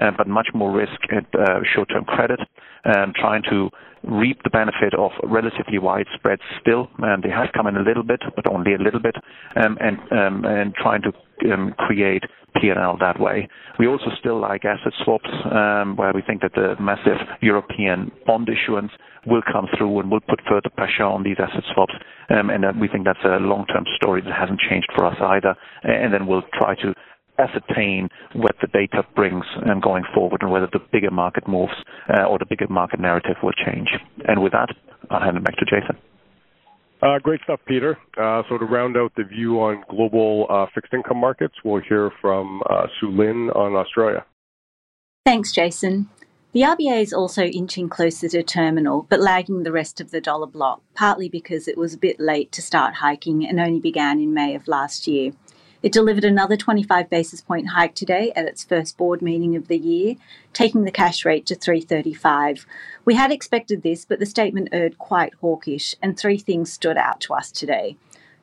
uh, 0.00 0.10
but 0.16 0.26
much 0.28 0.48
more 0.54 0.72
risk 0.72 1.00
at 1.10 1.26
uh, 1.38 1.60
short-term 1.74 2.04
credit. 2.04 2.40
um, 2.84 3.12
trying 3.14 3.42
to 3.50 3.70
reap 4.04 4.42
the 4.44 4.50
benefit 4.50 4.94
of 4.96 5.10
relatively 5.24 5.78
wide 5.78 6.06
spreads 6.14 6.42
still, 6.60 6.88
and 6.98 7.22
they 7.22 7.28
have 7.28 7.48
come 7.54 7.66
in 7.66 7.76
a 7.76 7.82
little 7.82 8.04
bit, 8.04 8.22
but 8.36 8.46
only 8.46 8.74
a 8.74 8.78
little 8.78 9.00
bit, 9.00 9.16
um, 9.56 9.76
and 9.80 9.98
um, 10.12 10.44
and 10.44 10.74
trying 10.74 11.02
to 11.02 11.52
um, 11.52 11.74
create 11.78 12.22
P&L 12.60 12.96
that 13.00 13.20
way. 13.20 13.48
We 13.78 13.86
also 13.86 14.06
still 14.18 14.40
like 14.40 14.64
asset 14.64 14.92
swaps, 15.04 15.28
um, 15.52 15.96
where 15.96 16.12
we 16.14 16.22
think 16.22 16.42
that 16.42 16.54
the 16.54 16.74
massive 16.80 17.18
European 17.40 18.10
bond 18.26 18.48
issuance 18.48 18.90
will 19.26 19.42
come 19.52 19.66
through 19.76 20.00
and 20.00 20.10
will 20.10 20.20
put 20.20 20.40
further 20.48 20.70
pressure 20.76 21.04
on 21.04 21.22
these 21.22 21.36
asset 21.38 21.64
swaps. 21.74 21.94
Um, 22.30 22.50
and 22.50 22.64
we 22.80 22.88
think 22.88 23.04
that's 23.04 23.24
a 23.24 23.38
long-term 23.38 23.84
story 23.96 24.22
that 24.22 24.32
hasn't 24.32 24.60
changed 24.60 24.88
for 24.96 25.04
us 25.04 25.16
either. 25.20 25.54
And 25.82 26.12
then 26.12 26.26
we'll 26.26 26.44
try 26.54 26.74
to 26.76 26.94
ascertain 27.38 28.08
what 28.34 28.56
the 28.60 28.66
data 28.68 29.04
brings 29.14 29.44
um, 29.70 29.80
going 29.80 30.04
forward 30.14 30.42
and 30.42 30.50
whether 30.50 30.68
the 30.72 30.80
bigger 30.92 31.10
market 31.10 31.46
moves 31.48 31.72
uh, 32.08 32.24
or 32.24 32.38
the 32.38 32.46
bigger 32.46 32.66
market 32.68 33.00
narrative 33.00 33.36
will 33.42 33.52
change. 33.52 33.88
And 34.26 34.42
with 34.42 34.52
that, 34.52 34.68
I'll 35.10 35.20
hand 35.20 35.36
it 35.36 35.44
back 35.44 35.56
to 35.56 35.64
Jason. 35.64 35.96
Uh, 37.00 37.18
great 37.20 37.40
stuff, 37.44 37.60
Peter. 37.66 37.96
Uh, 38.20 38.42
so 38.48 38.58
to 38.58 38.64
round 38.64 38.96
out 38.96 39.12
the 39.16 39.22
view 39.22 39.60
on 39.60 39.84
global 39.88 40.46
uh, 40.50 40.66
fixed 40.74 40.92
income 40.92 41.18
markets, 41.18 41.54
we'll 41.64 41.80
hear 41.88 42.10
from 42.20 42.60
uh, 42.68 42.86
Su-Lin 43.00 43.50
on 43.50 43.76
Australia. 43.76 44.24
Thanks, 45.24 45.52
Jason. 45.52 46.08
The 46.52 46.62
RBA 46.62 47.02
is 47.02 47.12
also 47.12 47.44
inching 47.44 47.88
closer 47.88 48.28
to 48.30 48.42
terminal, 48.42 49.06
but 49.08 49.20
lagging 49.20 49.62
the 49.62 49.70
rest 49.70 50.00
of 50.00 50.10
the 50.10 50.20
dollar 50.20 50.46
bloc, 50.46 50.80
partly 50.94 51.28
because 51.28 51.68
it 51.68 51.76
was 51.76 51.94
a 51.94 51.98
bit 51.98 52.18
late 52.18 52.50
to 52.52 52.62
start 52.62 52.94
hiking 52.94 53.46
and 53.46 53.60
only 53.60 53.80
began 53.80 54.18
in 54.18 54.34
May 54.34 54.54
of 54.54 54.66
last 54.66 55.06
year. 55.06 55.32
It 55.80 55.92
delivered 55.92 56.24
another 56.24 56.56
25 56.56 57.08
basis 57.08 57.40
point 57.40 57.68
hike 57.68 57.94
today 57.94 58.32
at 58.34 58.46
its 58.46 58.64
first 58.64 58.96
board 58.96 59.22
meeting 59.22 59.54
of 59.54 59.68
the 59.68 59.78
year, 59.78 60.16
taking 60.52 60.84
the 60.84 60.90
cash 60.90 61.24
rate 61.24 61.46
to 61.46 61.54
335. 61.54 62.66
We 63.04 63.14
had 63.14 63.30
expected 63.30 63.82
this, 63.82 64.04
but 64.04 64.18
the 64.18 64.26
statement 64.26 64.70
erred 64.72 64.98
quite 64.98 65.34
hawkish, 65.34 65.94
and 66.02 66.18
three 66.18 66.38
things 66.38 66.72
stood 66.72 66.96
out 66.96 67.20
to 67.22 67.34
us 67.34 67.52
today. 67.52 67.96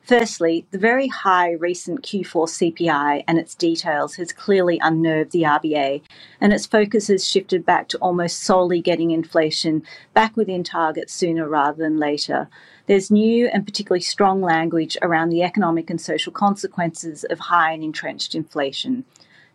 Firstly, 0.06 0.64
the 0.70 0.78
very 0.78 1.08
high 1.08 1.50
recent 1.50 2.02
Q4 2.02 2.46
CPI 2.48 3.24
and 3.26 3.38
its 3.40 3.56
details 3.56 4.14
has 4.14 4.32
clearly 4.32 4.78
unnerved 4.80 5.32
the 5.32 5.42
RBA, 5.42 6.00
and 6.40 6.52
its 6.52 6.64
focus 6.64 7.08
has 7.08 7.28
shifted 7.28 7.66
back 7.66 7.88
to 7.88 7.98
almost 7.98 8.38
solely 8.38 8.80
getting 8.80 9.10
inflation 9.10 9.82
back 10.14 10.36
within 10.36 10.62
target 10.62 11.10
sooner 11.10 11.48
rather 11.48 11.82
than 11.82 11.98
later. 11.98 12.48
There's 12.86 13.10
new 13.10 13.48
and 13.48 13.66
particularly 13.66 14.02
strong 14.02 14.40
language 14.40 14.96
around 15.02 15.30
the 15.30 15.42
economic 15.42 15.90
and 15.90 16.00
social 16.00 16.32
consequences 16.32 17.24
of 17.24 17.40
high 17.40 17.72
and 17.72 17.82
entrenched 17.82 18.36
inflation. 18.36 19.04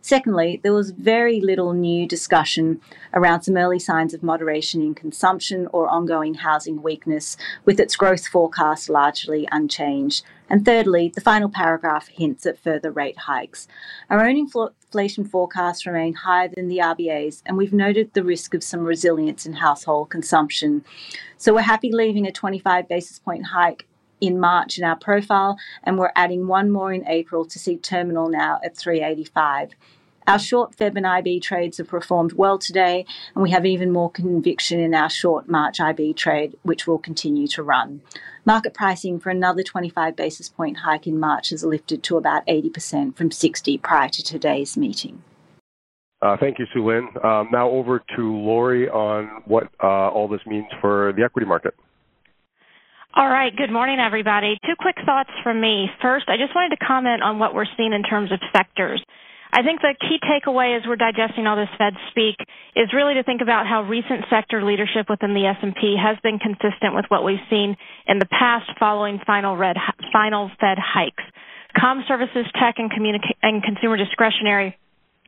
Secondly, 0.01 0.59
there 0.63 0.73
was 0.73 0.91
very 0.91 1.39
little 1.39 1.73
new 1.73 2.07
discussion 2.07 2.81
around 3.13 3.43
some 3.43 3.55
early 3.55 3.79
signs 3.79 4.13
of 4.13 4.23
moderation 4.23 4.81
in 4.81 4.95
consumption 4.95 5.67
or 5.71 5.87
ongoing 5.87 6.33
housing 6.33 6.81
weakness, 6.81 7.37
with 7.65 7.79
its 7.79 7.95
growth 7.95 8.27
forecast 8.27 8.89
largely 8.89 9.47
unchanged. 9.51 10.25
And 10.49 10.65
thirdly, 10.65 11.11
the 11.13 11.21
final 11.21 11.49
paragraph 11.49 12.07
hints 12.07 12.45
at 12.45 12.59
further 12.59 12.91
rate 12.91 13.19
hikes. 13.19 13.67
Our 14.09 14.27
own 14.27 14.35
inflation 14.35 15.23
forecasts 15.23 15.85
remain 15.85 16.13
higher 16.13 16.49
than 16.49 16.67
the 16.67 16.79
RBA's, 16.79 17.43
and 17.45 17.55
we've 17.55 17.71
noted 17.71 18.13
the 18.13 18.23
risk 18.23 18.53
of 18.53 18.63
some 18.63 18.83
resilience 18.83 19.45
in 19.45 19.53
household 19.53 20.09
consumption. 20.09 20.83
So 21.37 21.53
we're 21.53 21.61
happy 21.61 21.91
leaving 21.91 22.27
a 22.27 22.31
25 22.31 22.89
basis 22.89 23.19
point 23.19 23.45
hike 23.45 23.87
in 24.21 24.39
March 24.39 24.77
in 24.77 24.83
our 24.83 24.95
profile, 24.95 25.57
and 25.83 25.97
we're 25.97 26.11
adding 26.15 26.47
one 26.47 26.71
more 26.71 26.93
in 26.93 27.05
April 27.07 27.43
to 27.45 27.59
see 27.59 27.75
terminal 27.75 28.29
now 28.29 28.59
at 28.63 28.77
385. 28.77 29.71
Our 30.27 30.39
short 30.39 30.77
Feb 30.77 30.95
and 30.95 31.07
IB 31.07 31.39
trades 31.39 31.79
have 31.79 31.87
performed 31.87 32.33
well 32.33 32.59
today, 32.59 33.05
and 33.33 33.41
we 33.41 33.49
have 33.49 33.65
even 33.65 33.91
more 33.91 34.11
conviction 34.11 34.79
in 34.79 34.93
our 34.93 35.09
short 35.09 35.49
March 35.49 35.79
IB 35.79 36.13
trade, 36.13 36.55
which 36.61 36.85
will 36.85 36.99
continue 36.99 37.47
to 37.47 37.63
run. 37.63 38.01
Market 38.45 38.73
pricing 38.73 39.19
for 39.19 39.29
another 39.29 39.63
25 39.63 40.15
basis 40.15 40.47
point 40.47 40.77
hike 40.77 41.07
in 41.07 41.19
March 41.19 41.49
has 41.49 41.63
lifted 41.63 42.03
to 42.03 42.17
about 42.17 42.45
80% 42.45 43.15
from 43.15 43.31
60 43.31 43.77
prior 43.79 44.09
to 44.09 44.23
today's 44.23 44.77
meeting. 44.77 45.23
Uh, 46.21 46.37
thank 46.39 46.59
you, 46.59 46.67
Su-Lin. 46.71 47.09
Um, 47.23 47.49
now 47.51 47.69
over 47.69 48.03
to 48.15 48.35
Lori 48.35 48.87
on 48.89 49.41
what 49.45 49.69
uh, 49.83 50.09
all 50.09 50.27
this 50.27 50.41
means 50.45 50.67
for 50.79 51.13
the 51.17 51.23
equity 51.23 51.47
market. 51.47 51.73
All 53.13 53.27
right. 53.27 53.51
Good 53.53 53.71
morning, 53.71 53.99
everybody. 53.99 54.57
Two 54.65 54.79
quick 54.79 54.95
thoughts 55.05 55.31
from 55.43 55.59
me. 55.59 55.91
First, 56.01 56.29
I 56.29 56.37
just 56.37 56.55
wanted 56.55 56.79
to 56.79 56.85
comment 56.85 57.21
on 57.21 57.39
what 57.39 57.53
we're 57.53 57.67
seeing 57.75 57.91
in 57.91 58.03
terms 58.03 58.31
of 58.31 58.39
sectors. 58.55 59.03
I 59.51 59.63
think 59.63 59.81
the 59.81 59.91
key 59.99 60.15
takeaway 60.23 60.79
as 60.79 60.87
we're 60.87 60.95
digesting 60.95 61.45
all 61.45 61.57
this 61.57 61.67
Fed 61.77 61.91
speak 62.11 62.39
is 62.73 62.87
really 62.95 63.15
to 63.15 63.23
think 63.23 63.41
about 63.41 63.67
how 63.67 63.83
recent 63.83 64.23
sector 64.29 64.63
leadership 64.63 65.09
within 65.09 65.33
the 65.33 65.43
S&P 65.43 65.99
has 65.99 66.15
been 66.23 66.39
consistent 66.39 66.95
with 66.95 67.03
what 67.09 67.25
we've 67.25 67.43
seen 67.49 67.75
in 68.07 68.19
the 68.19 68.31
past 68.31 68.71
following 68.79 69.19
final, 69.27 69.57
red, 69.57 69.75
final 70.13 70.49
Fed 70.61 70.79
hikes. 70.79 71.23
Com 71.75 72.05
services, 72.07 72.47
tech, 72.55 72.75
and, 72.77 72.89
communica- 72.89 73.35
and 73.43 73.61
consumer 73.61 73.97
discretionary 73.97 74.79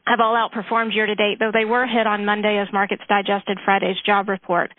have 0.07 0.21
all 0.21 0.39
outperformed 0.39 0.95
year 0.95 1.05
to 1.05 1.15
date, 1.15 1.35
though 1.39 1.51
they 1.51 1.65
were 1.65 1.85
hit 1.85 2.07
on 2.07 2.23
Monday 2.23 2.59
as 2.63 2.71
markets 2.71 3.03
digested 3.09 3.59
Friday's 3.65 3.99
job 4.05 4.29
report. 4.29 4.71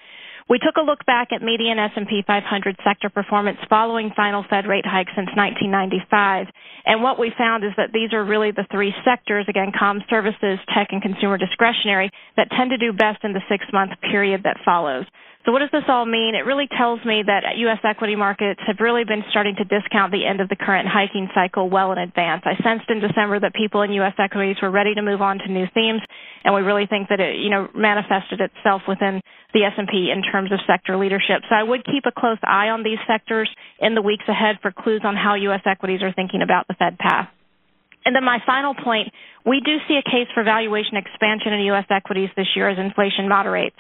We 0.49 0.59
took 0.59 0.77
a 0.77 0.85
look 0.85 1.07
back 1.07 1.29
at 1.33 1.41
median 1.41 1.79
S&P 1.79 2.23
500 2.27 2.77
sector 2.85 3.09
performance 3.09 3.57
following 3.71 4.11
final 4.15 4.45
Fed 4.51 4.67
rate 4.67 4.85
hikes 4.85 5.13
since 5.17 5.33
1995, 5.33 6.49
and 6.85 7.03
what 7.03 7.19
we 7.19 7.33
found 7.37 7.65
is 7.65 7.73
that 7.79 7.93
these 7.95 8.13
are 8.13 8.23
really 8.23 8.51
the 8.51 8.67
three 8.71 8.93
sectors, 9.07 9.47
again, 9.49 9.73
com 9.73 10.03
services, 10.11 10.59
tech, 10.69 10.89
and 10.91 11.01
consumer 11.01 11.39
discretionary, 11.39 12.11
that 12.37 12.51
tend 12.53 12.71
to 12.71 12.77
do 12.77 12.93
best 12.93 13.25
in 13.25 13.33
the 13.33 13.41
six-month 13.49 13.93
period 14.03 14.43
that 14.45 14.59
follows. 14.65 15.07
So 15.45 15.53
what 15.53 15.61
does 15.61 15.69
this 15.73 15.85
all 15.89 16.07
mean? 16.07 16.33
It 16.33 16.49
really 16.49 16.65
tells 16.73 17.05
me 17.05 17.21
that 17.21 17.61
U.S. 17.69 17.77
equity 17.85 18.17
markets 18.17 18.61
have 18.67 18.81
really 18.81 19.05
been 19.05 19.21
starting 19.29 19.55
to 19.61 19.65
discount 19.69 20.09
the 20.11 20.25
end 20.25 20.41
of 20.41 20.49
the 20.49 20.57
current 20.57 20.89
hiking 20.89 21.29
cycle 21.37 21.69
well 21.69 21.93
in 21.93 21.99
advance. 21.99 22.49
I 22.49 22.57
sensed 22.65 22.89
in 22.89 23.05
December 23.05 23.39
that 23.41 23.53
people 23.53 23.83
in 23.83 23.93
U.S. 24.01 24.15
equities 24.17 24.57
were 24.63 24.71
ready 24.71 24.95
to 24.95 25.03
move 25.03 25.21
on 25.21 25.37
to 25.45 25.49
new 25.53 25.67
themes, 25.75 26.01
and 26.45 26.55
we 26.55 26.63
really 26.63 26.87
think 26.89 27.13
that 27.13 27.21
it, 27.21 27.37
you 27.37 27.51
know, 27.51 27.69
manifested 27.77 28.41
itself 28.41 28.89
within 28.89 29.21
the 29.53 29.69
S&P 29.69 30.09
in 30.09 30.25
terms 30.25 30.51
of 30.51 30.65
sector 30.67 30.97
leadership. 30.97 31.45
So 31.51 31.55
I 31.55 31.63
would 31.63 31.85
keep 31.85 32.09
a 32.09 32.13
close 32.13 32.41
eye 32.43 32.73
on 32.73 32.83
these 32.83 32.99
sectors 33.07 33.51
in 33.81 33.95
the 33.95 34.03
weeks 34.03 34.25
ahead 34.27 34.57
for 34.63 34.73
clues 34.73 35.03
on 35.05 35.15
how 35.15 35.35
U.S. 35.53 35.63
equities 35.67 36.01
are 36.01 36.13
thinking 36.13 36.41
about 36.41 36.69
the 36.69 36.75
Fed 36.75 36.97
path. 36.97 37.29
And 38.07 38.17
then 38.17 38.25
my 38.25 38.39
final 38.47 38.73
point, 38.73 39.13
we 39.45 39.61
do 39.61 39.77
see 39.89 40.01
a 40.01 40.05
case 40.05 40.29
for 40.33 40.43
valuation 40.43 40.97
expansion 40.97 41.53
in 41.53 41.61
U.S. 41.77 41.85
equities 41.91 42.31
this 42.35 42.49
year 42.57 42.71
as 42.71 42.79
inflation 42.79 43.29
moderates. 43.29 43.77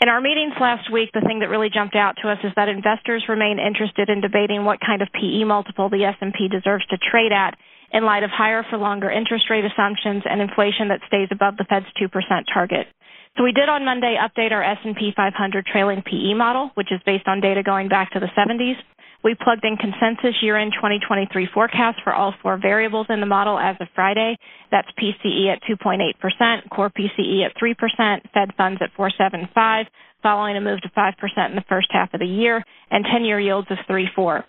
In 0.00 0.08
our 0.08 0.20
meetings 0.20 0.54
last 0.60 0.90
week, 0.92 1.10
the 1.14 1.22
thing 1.22 1.38
that 1.38 1.48
really 1.48 1.70
jumped 1.70 1.94
out 1.94 2.16
to 2.22 2.28
us 2.28 2.38
is 2.42 2.52
that 2.56 2.68
investors 2.68 3.24
remain 3.28 3.58
interested 3.58 4.10
in 4.10 4.20
debating 4.20 4.64
what 4.64 4.80
kind 4.80 5.02
of 5.02 5.08
PE 5.14 5.44
multiple 5.44 5.88
the 5.88 6.04
S&P 6.04 6.48
deserves 6.48 6.84
to 6.88 6.98
trade 6.98 7.32
at 7.32 7.56
in 7.92 8.04
light 8.04 8.24
of 8.24 8.30
higher 8.30 8.64
for 8.68 8.76
longer 8.76 9.08
interest 9.08 9.48
rate 9.48 9.64
assumptions 9.64 10.24
and 10.26 10.42
inflation 10.42 10.88
that 10.88 11.00
stays 11.06 11.28
above 11.30 11.56
the 11.56 11.64
Fed's 11.70 11.86
2% 11.94 12.10
target. 12.52 12.88
So 13.36 13.44
we 13.44 13.52
did 13.52 13.68
on 13.68 13.84
Monday 13.84 14.18
update 14.18 14.50
our 14.50 14.62
S&P 14.62 15.12
500 15.14 15.66
trailing 15.66 16.02
PE 16.02 16.34
model, 16.34 16.70
which 16.74 16.90
is 16.90 17.00
based 17.06 17.26
on 17.26 17.40
data 17.40 17.62
going 17.62 17.88
back 17.88 18.10
to 18.12 18.20
the 18.20 18.30
70s. 18.36 18.76
We 19.24 19.34
plugged 19.34 19.64
in 19.64 19.78
consensus 19.78 20.36
year-end 20.42 20.74
2023 20.76 21.48
forecast 21.54 21.98
for 22.04 22.12
all 22.12 22.34
four 22.42 22.58
variables 22.60 23.06
in 23.08 23.20
the 23.20 23.26
model 23.26 23.58
as 23.58 23.74
of 23.80 23.88
Friday. 23.94 24.36
That's 24.70 24.88
PCE 25.00 25.50
at 25.50 25.62
2.8%, 25.62 26.68
core 26.68 26.90
PCE 26.90 27.46
at 27.46 27.56
3%, 27.56 28.20
Fed 28.34 28.54
funds 28.54 28.82
at 28.82 28.92
4.75, 28.94 29.86
following 30.22 30.58
a 30.58 30.60
move 30.60 30.82
to 30.82 30.90
5% 30.90 31.48
in 31.48 31.56
the 31.56 31.64
first 31.70 31.88
half 31.90 32.12
of 32.12 32.20
the 32.20 32.26
year, 32.26 32.62
and 32.90 33.02
10-year 33.06 33.40
yields 33.40 33.68
of 33.70 33.78
3.4. 33.88 34.44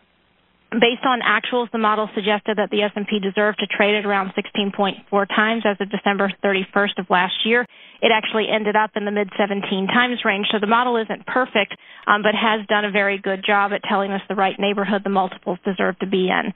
Based 0.72 1.06
on 1.06 1.22
actuals, 1.22 1.72
the 1.72 1.78
model 1.78 2.10
suggested 2.14 2.58
that 2.58 2.70
the 2.70 2.82
S&P 2.82 3.20
deserved 3.20 3.60
to 3.60 3.68
trade 3.68 3.96
at 3.96 4.06
around 4.06 4.34
16.4 4.36 5.28
times 5.30 5.64
as 5.66 5.78
of 5.80 5.90
December 5.90 6.30
31st 6.44 7.00
of 7.00 7.06
last 7.10 7.46
year. 7.46 7.66
It 8.02 8.12
actually 8.12 8.48
ended 8.52 8.76
up 8.76 8.92
in 8.96 9.06
the 9.06 9.12
mid 9.12 9.30
17 9.38 9.88
times 9.88 10.20
range, 10.26 10.48
so 10.52 10.60
the 10.60 10.68
model 10.68 10.98
isn't 10.98 11.26
perfect, 11.26 11.76
um, 12.08 12.22
but 12.22 12.36
has 12.36 12.66
done 12.68 12.86
a 12.86 12.92
very 12.92 13.18
good 13.18 13.44
job 13.46 13.72
at 13.74 13.82
telling 13.88 14.12
us 14.12 14.22
the 14.28 14.36
right 14.36 14.56
neighborhood 14.60 15.02
the 15.04 15.10
multiples 15.10 15.60
deserve 15.64 15.98
to 16.00 16.08
be 16.08 16.30
in. 16.30 16.54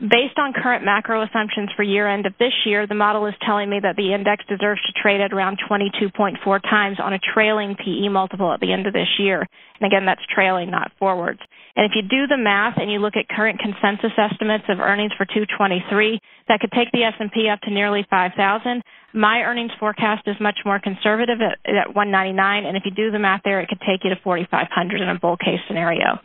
Based 0.00 0.36
on 0.36 0.52
current 0.52 0.84
macro 0.84 1.22
assumptions 1.22 1.70
for 1.76 1.82
year 1.82 2.08
end 2.08 2.26
of 2.26 2.34
this 2.38 2.52
year, 2.66 2.86
the 2.86 2.94
model 2.94 3.26
is 3.26 3.34
telling 3.46 3.70
me 3.70 3.78
that 3.80 3.94
the 3.94 4.12
index 4.12 4.44
deserves 4.48 4.80
to 4.82 5.00
trade 5.00 5.20
at 5.20 5.32
around 5.32 5.60
22.4 5.70 6.62
times 6.62 6.98
on 7.00 7.12
a 7.12 7.20
trailing 7.20 7.76
PE 7.76 8.08
multiple 8.08 8.52
at 8.52 8.60
the 8.60 8.72
end 8.72 8.86
of 8.86 8.92
this 8.92 9.08
year. 9.18 9.46
And 9.80 9.86
again, 9.86 10.04
that's 10.06 10.24
trailing, 10.34 10.70
not 10.70 10.90
forwards. 10.98 11.40
And 11.76 11.86
if 11.88 11.92
you 11.96 12.02
do 12.02 12.26
the 12.26 12.36
math 12.36 12.76
and 12.76 12.90
you 12.90 12.98
look 12.98 13.16
at 13.16 13.28
current 13.28 13.58
consensus 13.58 14.12
estimates 14.18 14.64
of 14.68 14.78
earnings 14.78 15.12
for 15.16 15.24
223, 15.24 16.20
that 16.48 16.60
could 16.60 16.72
take 16.72 16.92
the 16.92 17.04
S&P 17.04 17.48
up 17.48 17.60
to 17.62 17.70
nearly 17.70 18.04
5,000. 18.10 18.82
My 19.14 19.40
earnings 19.40 19.72
forecast 19.80 20.28
is 20.28 20.36
much 20.40 20.58
more 20.64 20.80
conservative 20.80 21.40
at, 21.40 21.58
at 21.64 21.94
199, 21.94 22.66
and 22.66 22.76
if 22.76 22.84
you 22.84 22.90
do 22.90 23.10
the 23.10 23.18
math 23.18 23.40
there, 23.44 23.60
it 23.60 23.68
could 23.68 23.80
take 23.80 24.04
you 24.04 24.10
to 24.10 24.20
4,500 24.22 25.00
in 25.00 25.08
a 25.08 25.18
bull 25.18 25.36
case 25.36 25.60
scenario. 25.66 26.20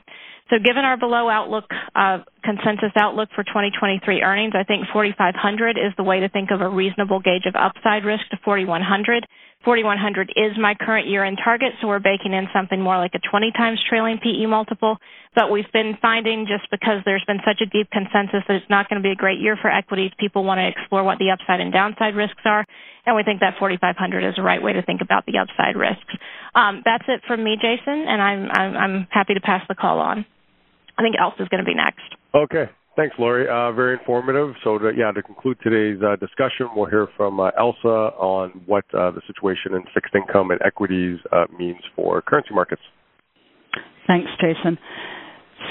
So 0.49 0.55
given 0.63 0.85
our 0.85 0.95
below 0.95 1.27
outlook, 1.27 1.65
uh, 1.95 2.19
consensus 2.43 2.95
outlook 2.95 3.29
for 3.35 3.43
2023 3.43 4.21
earnings, 4.21 4.53
I 4.55 4.63
think 4.63 4.87
4,500 4.93 5.77
is 5.77 5.91
the 5.97 6.03
way 6.03 6.21
to 6.21 6.29
think 6.29 6.51
of 6.51 6.61
a 6.61 6.69
reasonable 6.69 7.19
gauge 7.19 7.43
of 7.45 7.55
upside 7.55 8.05
risk 8.05 8.23
to 8.31 8.37
4,100. 8.43 9.27
4100 9.65 10.31
is 10.35 10.53
my 10.59 10.75
current 10.79 11.07
year 11.07 11.25
end 11.25 11.39
target, 11.43 11.73
so 11.81 11.87
we're 11.87 11.99
baking 11.99 12.33
in 12.33 12.47
something 12.53 12.79
more 12.79 12.97
like 12.97 13.11
a 13.15 13.19
20 13.19 13.51
times 13.51 13.79
trailing 13.89 14.19
PE 14.21 14.45
multiple. 14.45 14.97
But 15.35 15.51
we've 15.51 15.71
been 15.73 15.97
finding 16.01 16.47
just 16.47 16.69
because 16.71 17.01
there's 17.05 17.23
been 17.27 17.41
such 17.45 17.61
a 17.61 17.65
deep 17.65 17.89
consensus 17.91 18.45
that 18.47 18.55
it's 18.55 18.69
not 18.69 18.89
going 18.89 19.01
to 19.01 19.05
be 19.05 19.11
a 19.11 19.15
great 19.15 19.39
year 19.39 19.57
for 19.59 19.69
equities, 19.69 20.11
people 20.19 20.43
want 20.43 20.59
to 20.59 20.67
explore 20.67 21.03
what 21.03 21.17
the 21.19 21.31
upside 21.31 21.59
and 21.59 21.73
downside 21.73 22.15
risks 22.15 22.41
are. 22.45 22.65
And 23.05 23.15
we 23.15 23.23
think 23.23 23.41
that 23.41 23.55
4500 23.59 24.27
is 24.27 24.35
the 24.35 24.43
right 24.43 24.61
way 24.61 24.73
to 24.73 24.81
think 24.81 25.01
about 25.01 25.25
the 25.25 25.37
upside 25.39 25.75
risks. 25.75 26.13
Um, 26.55 26.81
that's 26.85 27.05
it 27.07 27.21
from 27.27 27.43
me, 27.43 27.57
Jason, 27.59 28.05
and 28.07 28.21
I'm, 28.21 28.49
I'm, 28.51 28.77
I'm 28.77 29.07
happy 29.09 29.33
to 29.33 29.41
pass 29.41 29.61
the 29.67 29.75
call 29.75 29.99
on. 29.99 30.25
I 30.97 31.01
think 31.01 31.15
Elsa 31.19 31.43
is 31.43 31.49
going 31.49 31.63
to 31.63 31.67
be 31.67 31.75
next. 31.75 32.07
Okay. 32.33 32.69
Thanks, 32.97 33.15
Lori. 33.19 33.47
Uh, 33.47 33.71
very 33.73 33.93
informative. 33.93 34.55
So, 34.63 34.79
to, 34.79 34.91
yeah, 34.97 35.11
to 35.11 35.21
conclude 35.21 35.59
today's 35.61 36.01
uh, 36.01 36.15
discussion, 36.15 36.65
we'll 36.75 36.89
hear 36.89 37.07
from 37.15 37.39
uh, 37.39 37.51
Elsa 37.55 38.17
on 38.17 38.59
what 38.65 38.85
uh, 38.91 39.11
the 39.11 39.21
situation 39.27 39.75
in 39.75 39.83
fixed 39.93 40.15
income 40.15 40.49
and 40.49 40.59
equities 40.65 41.19
uh, 41.31 41.45
means 41.59 41.77
for 41.95 42.23
currency 42.23 42.55
markets. 42.55 42.81
Thanks, 44.07 44.31
Jason. 44.41 44.79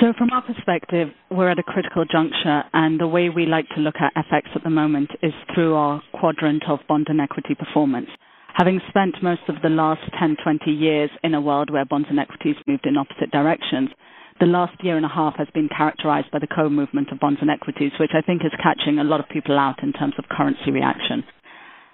So, 0.01 0.13
from 0.17 0.31
our 0.31 0.43
perspective, 0.43 1.09
we're 1.29 1.51
at 1.51 1.59
a 1.59 1.65
critical 1.65 2.05
juncture, 2.05 2.63
and 2.73 3.01
the 3.01 3.09
way 3.09 3.29
we 3.29 3.45
like 3.45 3.69
to 3.75 3.81
look 3.81 3.97
at 3.99 4.15
FX 4.15 4.55
at 4.55 4.63
the 4.63 4.71
moment 4.71 5.11
is 5.21 5.33
through 5.53 5.75
our 5.75 6.01
quadrant 6.13 6.63
of 6.69 6.79
bond 6.89 7.07
and 7.09 7.21
equity 7.21 7.57
performance. 7.57 8.09
Having 8.55 8.81
spent 8.89 9.17
most 9.21 9.43
of 9.49 9.57
the 9.65 9.69
last 9.69 10.03
10, 10.21 10.37
20 10.45 10.71
years 10.71 11.11
in 11.25 11.35
a 11.35 11.41
world 11.41 11.71
where 11.73 11.85
bonds 11.85 12.07
and 12.09 12.21
equities 12.21 12.57
moved 12.69 12.87
in 12.87 12.97
opposite 12.97 13.33
directions, 13.33 13.91
the 14.41 14.47
last 14.47 14.77
year 14.85 14.97
and 14.97 15.07
a 15.07 15.13
half 15.13 15.35
has 15.37 15.49
been 15.55 15.69
characterized 15.69 16.31
by 16.31 16.39
the 16.39 16.47
co-movement 16.47 17.09
of 17.11 17.21
bonds 17.21 17.41
and 17.41 17.51
equities, 17.51 17.93
which 17.99 18.13
I 18.15 18.21
think 18.21 18.43
is 18.45 18.53
catching 18.63 18.99
a 18.99 19.05
lot 19.05 19.21
of 19.21 19.29
people 19.29 19.59
out 19.59 19.83
in 19.83 19.93
terms 19.93 20.15
of 20.19 20.29
currency 20.29 20.71
reaction. 20.71 21.25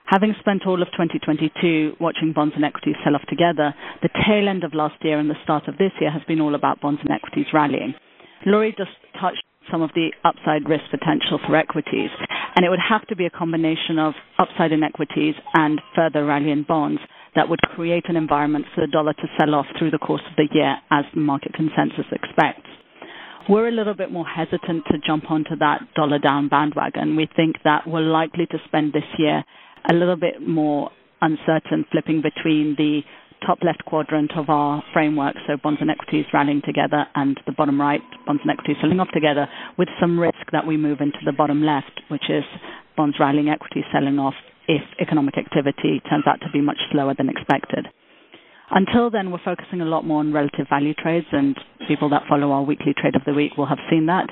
Having 0.07 0.35
spent 0.41 0.67
all 0.67 0.83
of 0.83 0.89
2022 0.93 1.97
watching 2.01 2.33
bonds 2.35 2.55
and 2.57 2.65
equities 2.65 2.97
sell 3.05 3.15
off 3.15 3.23
together, 3.29 3.75
the 4.03 4.11
tail 4.27 4.49
end 4.49 4.65
of 4.65 4.75
last 4.75 4.97
year 5.03 5.19
and 5.19 5.31
the 5.31 5.39
start 5.45 5.69
of 5.69 5.79
this 5.79 5.93
year 6.01 6.11
has 6.11 6.23
been 6.27 6.41
all 6.41 6.55
about 6.55 6.81
bonds 6.81 7.01
and 7.03 7.11
equities 7.11 7.47
rallying. 7.55 7.95
Lori 8.45 8.75
just 8.77 8.91
touched 9.21 9.43
some 9.71 9.81
of 9.81 9.91
the 9.95 10.11
upside 10.25 10.69
risk 10.69 10.85
potential 10.91 11.39
for 11.47 11.55
equities, 11.55 12.11
and 12.57 12.67
it 12.67 12.69
would 12.69 12.83
have 12.83 13.07
to 13.07 13.17
be 13.17 13.27
a 13.27 13.31
combination 13.31 13.99
of 13.99 14.15
upside 14.39 14.73
in 14.73 14.83
equities 14.83 15.35
and 15.55 15.81
further 15.95 16.27
rally 16.27 16.51
in 16.51 16.65
bonds 16.65 17.01
that 17.35 17.49
would 17.49 17.61
create 17.75 18.05
an 18.09 18.17
environment 18.17 18.67
for 18.75 18.81
the 18.81 18.91
dollar 18.91 19.13
to 19.15 19.29
sell 19.39 19.55
off 19.55 19.67
through 19.79 19.91
the 19.91 19.99
course 19.99 20.23
of 20.31 20.37
the 20.37 20.49
year 20.53 20.77
as 20.91 21.05
the 21.15 21.21
market 21.21 21.53
consensus 21.55 22.07
expects. 22.13 22.69
We're 23.49 23.69
a 23.69 23.73
little 23.73 23.95
bit 23.95 24.13
more 24.13 24.27
hesitant 24.27 24.85
to 24.91 24.99
jump 25.05 25.31
onto 25.31 25.57
that 25.59 25.81
dollar 25.97 26.19
down 26.19 26.49
bandwagon. 26.49 27.17
We 27.17 27.29
think 27.35 27.57
that 27.65 27.87
we're 27.87 28.01
likely 28.01 28.47
to 28.47 28.59
spend 28.67 28.93
this 28.93 29.09
year 29.19 29.43
a 29.91 29.95
little 29.95 30.17
bit 30.17 30.47
more 30.47 30.91
uncertain, 31.21 31.85
flipping 31.91 32.23
between 32.23 32.77
the 32.77 33.01
top 33.45 33.59
left 33.63 33.85
quadrant 33.85 34.31
of 34.37 34.49
our 34.49 34.83
framework, 34.93 35.35
so 35.47 35.57
bonds 35.61 35.81
and 35.81 35.91
equities 35.91 36.27
rallying 36.33 36.63
together, 36.65 37.05
and 37.17 37.41
the 37.47 37.53
bottom 37.53 37.81
right, 37.81 38.01
bonds 38.27 38.43
and 38.45 38.51
equities 38.53 38.77
selling 38.81 39.01
off 39.01 39.09
together, 39.13 39.49
with 39.77 39.89
some 40.01 40.19
risk 40.19 40.39
that 40.53 40.67
we 40.67 40.77
move 40.77 41.01
into 41.01 41.19
the 41.25 41.33
bottom 41.33 41.65
left, 41.65 42.01
which 42.09 42.29
is 42.29 42.45
bonds 42.97 43.17
rallying, 43.19 43.49
equities 43.49 43.85
selling 43.93 44.19
off, 44.21 44.35
if 44.69 44.83
economic 45.01 45.37
activity 45.39 46.01
turns 46.09 46.25
out 46.27 46.41
to 46.41 46.51
be 46.53 46.61
much 46.61 46.79
slower 46.91 47.15
than 47.17 47.29
expected. 47.29 47.87
Until 48.71 49.11
then, 49.11 49.31
we're 49.31 49.45
focusing 49.45 49.83
a 49.83 49.87
lot 49.87 50.07
more 50.07 50.21
on 50.21 50.33
relative 50.33 50.67
value 50.71 50.95
trades, 50.95 51.27
and 51.31 51.57
people 51.87 52.09
that 52.11 52.23
follow 52.29 52.53
our 52.53 52.63
weekly 52.63 52.95
trade 52.97 53.15
of 53.15 53.23
the 53.27 53.35
week 53.35 53.57
will 53.57 53.67
have 53.67 53.79
seen 53.91 54.07
that. 54.07 54.29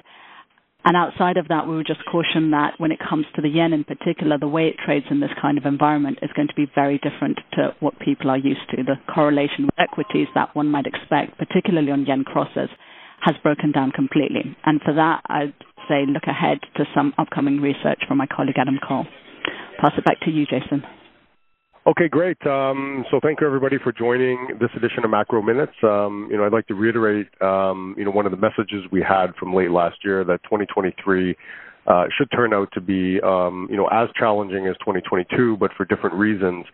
And 0.83 0.97
outside 0.97 1.37
of 1.37 1.49
that, 1.49 1.69
we 1.69 1.77
would 1.77 1.87
just 1.87 2.01
caution 2.11 2.53
that 2.53 2.73
when 2.79 2.91
it 2.91 2.99
comes 2.99 3.27
to 3.37 3.43
the 3.43 3.51
yen 3.51 3.75
in 3.75 3.85
particular, 3.85 4.39
the 4.39 4.49
way 4.49 4.69
it 4.69 4.77
trades 4.83 5.05
in 5.11 5.21
this 5.21 5.35
kind 5.41 5.59
of 5.59 5.67
environment 5.67 6.21
is 6.23 6.31
going 6.35 6.49
to 6.49 6.55
be 6.55 6.71
very 6.75 6.99
different 6.99 7.37
to 7.53 7.75
what 7.81 8.01
people 8.01 8.31
are 8.31 8.39
used 8.39 8.65
to. 8.71 8.83
The 8.83 8.97
correlation 9.13 9.67
with 9.67 9.79
equities 9.79 10.29
that 10.35 10.57
one 10.57 10.69
might 10.69 10.87
expect, 10.87 11.37
particularly 11.37 11.93
on 11.93 12.07
yen 12.07 12.25
crosses, 12.25 12.71
has 13.21 13.37
broken 13.43 13.73
down 13.73 13.91
completely. 13.91 14.57
And 14.65 14.81
for 14.81 14.95
that, 14.95 15.21
I'd 15.27 15.53
say 15.87 16.07
look 16.09 16.25
ahead 16.27 16.61
to 16.77 16.85
some 16.95 17.13
upcoming 17.19 17.61
research 17.61 18.01
from 18.09 18.17
my 18.17 18.27
colleague 18.27 18.57
Adam 18.59 18.79
Cole 18.81 19.05
pass 19.81 19.93
it 19.97 20.05
back 20.05 20.21
to 20.21 20.31
you, 20.31 20.47
Jason. 20.47 20.85
Okay, 21.87 22.09
great. 22.09 22.37
Um, 22.47 23.05
so 23.11 23.21
thank 23.23 23.41
you 23.41 23.47
everybody 23.47 23.79
for 23.83 23.91
joining 23.91 24.49
this 24.61 24.69
edition 24.77 25.03
of 25.03 25.11
Macro 25.11 25.41
Minutes. 25.41 25.73
Um, 25.83 26.29
you 26.31 26.37
know, 26.37 26.45
I'd 26.45 26.53
like 26.53 26.67
to 26.67 26.75
reiterate, 26.75 27.29
um, 27.41 27.95
you 27.97 28.05
know, 28.05 28.11
one 28.11 28.27
of 28.27 28.33
the 28.33 28.39
messages 28.39 28.85
we 28.93 29.01
had 29.01 29.35
from 29.37 29.55
late 29.55 29.71
last 29.71 29.97
year 30.05 30.23
that 30.25 30.43
2023 30.45 31.35
uh, 31.87 32.05
should 32.17 32.31
turn 32.33 32.53
out 32.53 32.69
to 32.75 32.83
be, 32.83 33.19
um, 33.23 33.67
you 33.71 33.79
know, 33.79 33.87
as 33.87 34.09
challenging 34.15 34.67
as 34.67 34.77
2022, 34.81 35.57
but 35.57 35.71
for 35.75 35.87
different 35.87 36.15
reasons. 36.17 36.67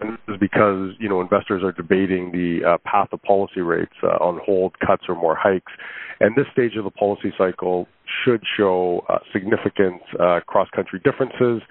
And 0.00 0.14
this 0.14 0.34
is 0.34 0.40
because, 0.40 0.92
you 0.98 1.10
know, 1.10 1.20
investors 1.20 1.62
are 1.62 1.72
debating 1.72 2.32
the 2.32 2.66
uh, 2.66 2.78
path 2.84 3.08
of 3.12 3.22
policy 3.22 3.60
rates 3.60 3.92
uh, 4.02 4.16
on 4.24 4.40
hold, 4.44 4.78
cuts, 4.80 5.04
or 5.08 5.14
more 5.14 5.36
hikes. 5.36 5.72
And 6.20 6.34
this 6.36 6.46
stage 6.52 6.76
of 6.76 6.84
the 6.84 6.90
policy 6.90 7.34
cycle 7.36 7.86
should 8.24 8.42
show 8.56 9.04
uh, 9.10 9.18
significant 9.32 10.00
uh, 10.18 10.40
cross-country 10.46 11.00
differences 11.04 11.62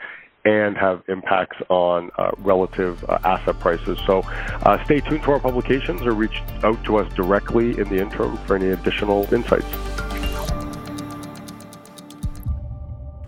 and 0.46 0.78
have 0.78 1.04
impacts 1.08 1.58
on 1.70 2.12
uh, 2.18 2.32
relative 2.40 3.04
uh, 3.10 3.20
asset 3.24 3.60
prices. 3.60 3.98
So 4.06 4.22
uh, 4.22 4.84
stay 4.86 5.00
tuned 5.00 5.24
to 5.24 5.32
our 5.32 5.40
publications 5.40 6.02
or 6.02 6.12
reach 6.12 6.42
out 6.64 6.84
to 6.86 6.98
us 6.98 7.14
directly 7.14 7.78
in 7.80 7.88
the 7.90 8.00
interim 8.00 8.38
for 8.46 8.56
any 8.56 8.68
additional 8.68 9.32
insights. 9.34 9.68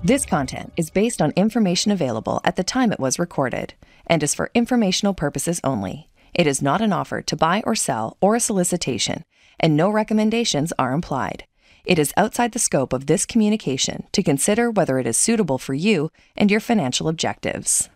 This 0.04 0.25
content 0.25 0.71
is 0.78 0.91
based 0.91 1.19
on 1.19 1.34
information 1.36 1.91
available 1.91 2.39
at 2.43 2.58
the 2.58 2.63
time 2.63 2.91
it 2.91 2.99
was 2.99 3.17
recorded 3.17 3.73
and 4.06 4.21
is 4.21 4.36
for 4.36 4.51
informational 4.54 5.15
purposes 5.15 5.60
only. 5.63 6.10
It 6.36 6.45
is 6.45 6.62
not 6.62 6.82
an 6.82 6.93
offer 6.93 7.21
to 7.23 7.36
buy 7.36 7.63
or 7.65 7.75
sell 7.75 8.17
or 8.21 8.36
a 8.36 8.39
solicitation, 8.39 9.23
and 9.60 9.75
no 9.75 9.89
recommendations 9.89 10.73
are 10.78 10.93
implied. 10.93 11.45
It 11.86 12.00
is 12.00 12.13
outside 12.17 12.52
the 12.52 12.60
scope 12.60 12.93
of 12.93 13.06
this 13.06 13.26
communication 13.26 14.08
to 14.12 14.24
consider 14.24 14.71
whether 14.71 14.98
it 14.98 15.06
is 15.06 15.17
suitable 15.17 15.60
for 15.60 15.76
you 15.76 16.12
and 16.36 16.50
your 16.50 16.60
financial 16.60 17.08
objectives. 17.08 17.89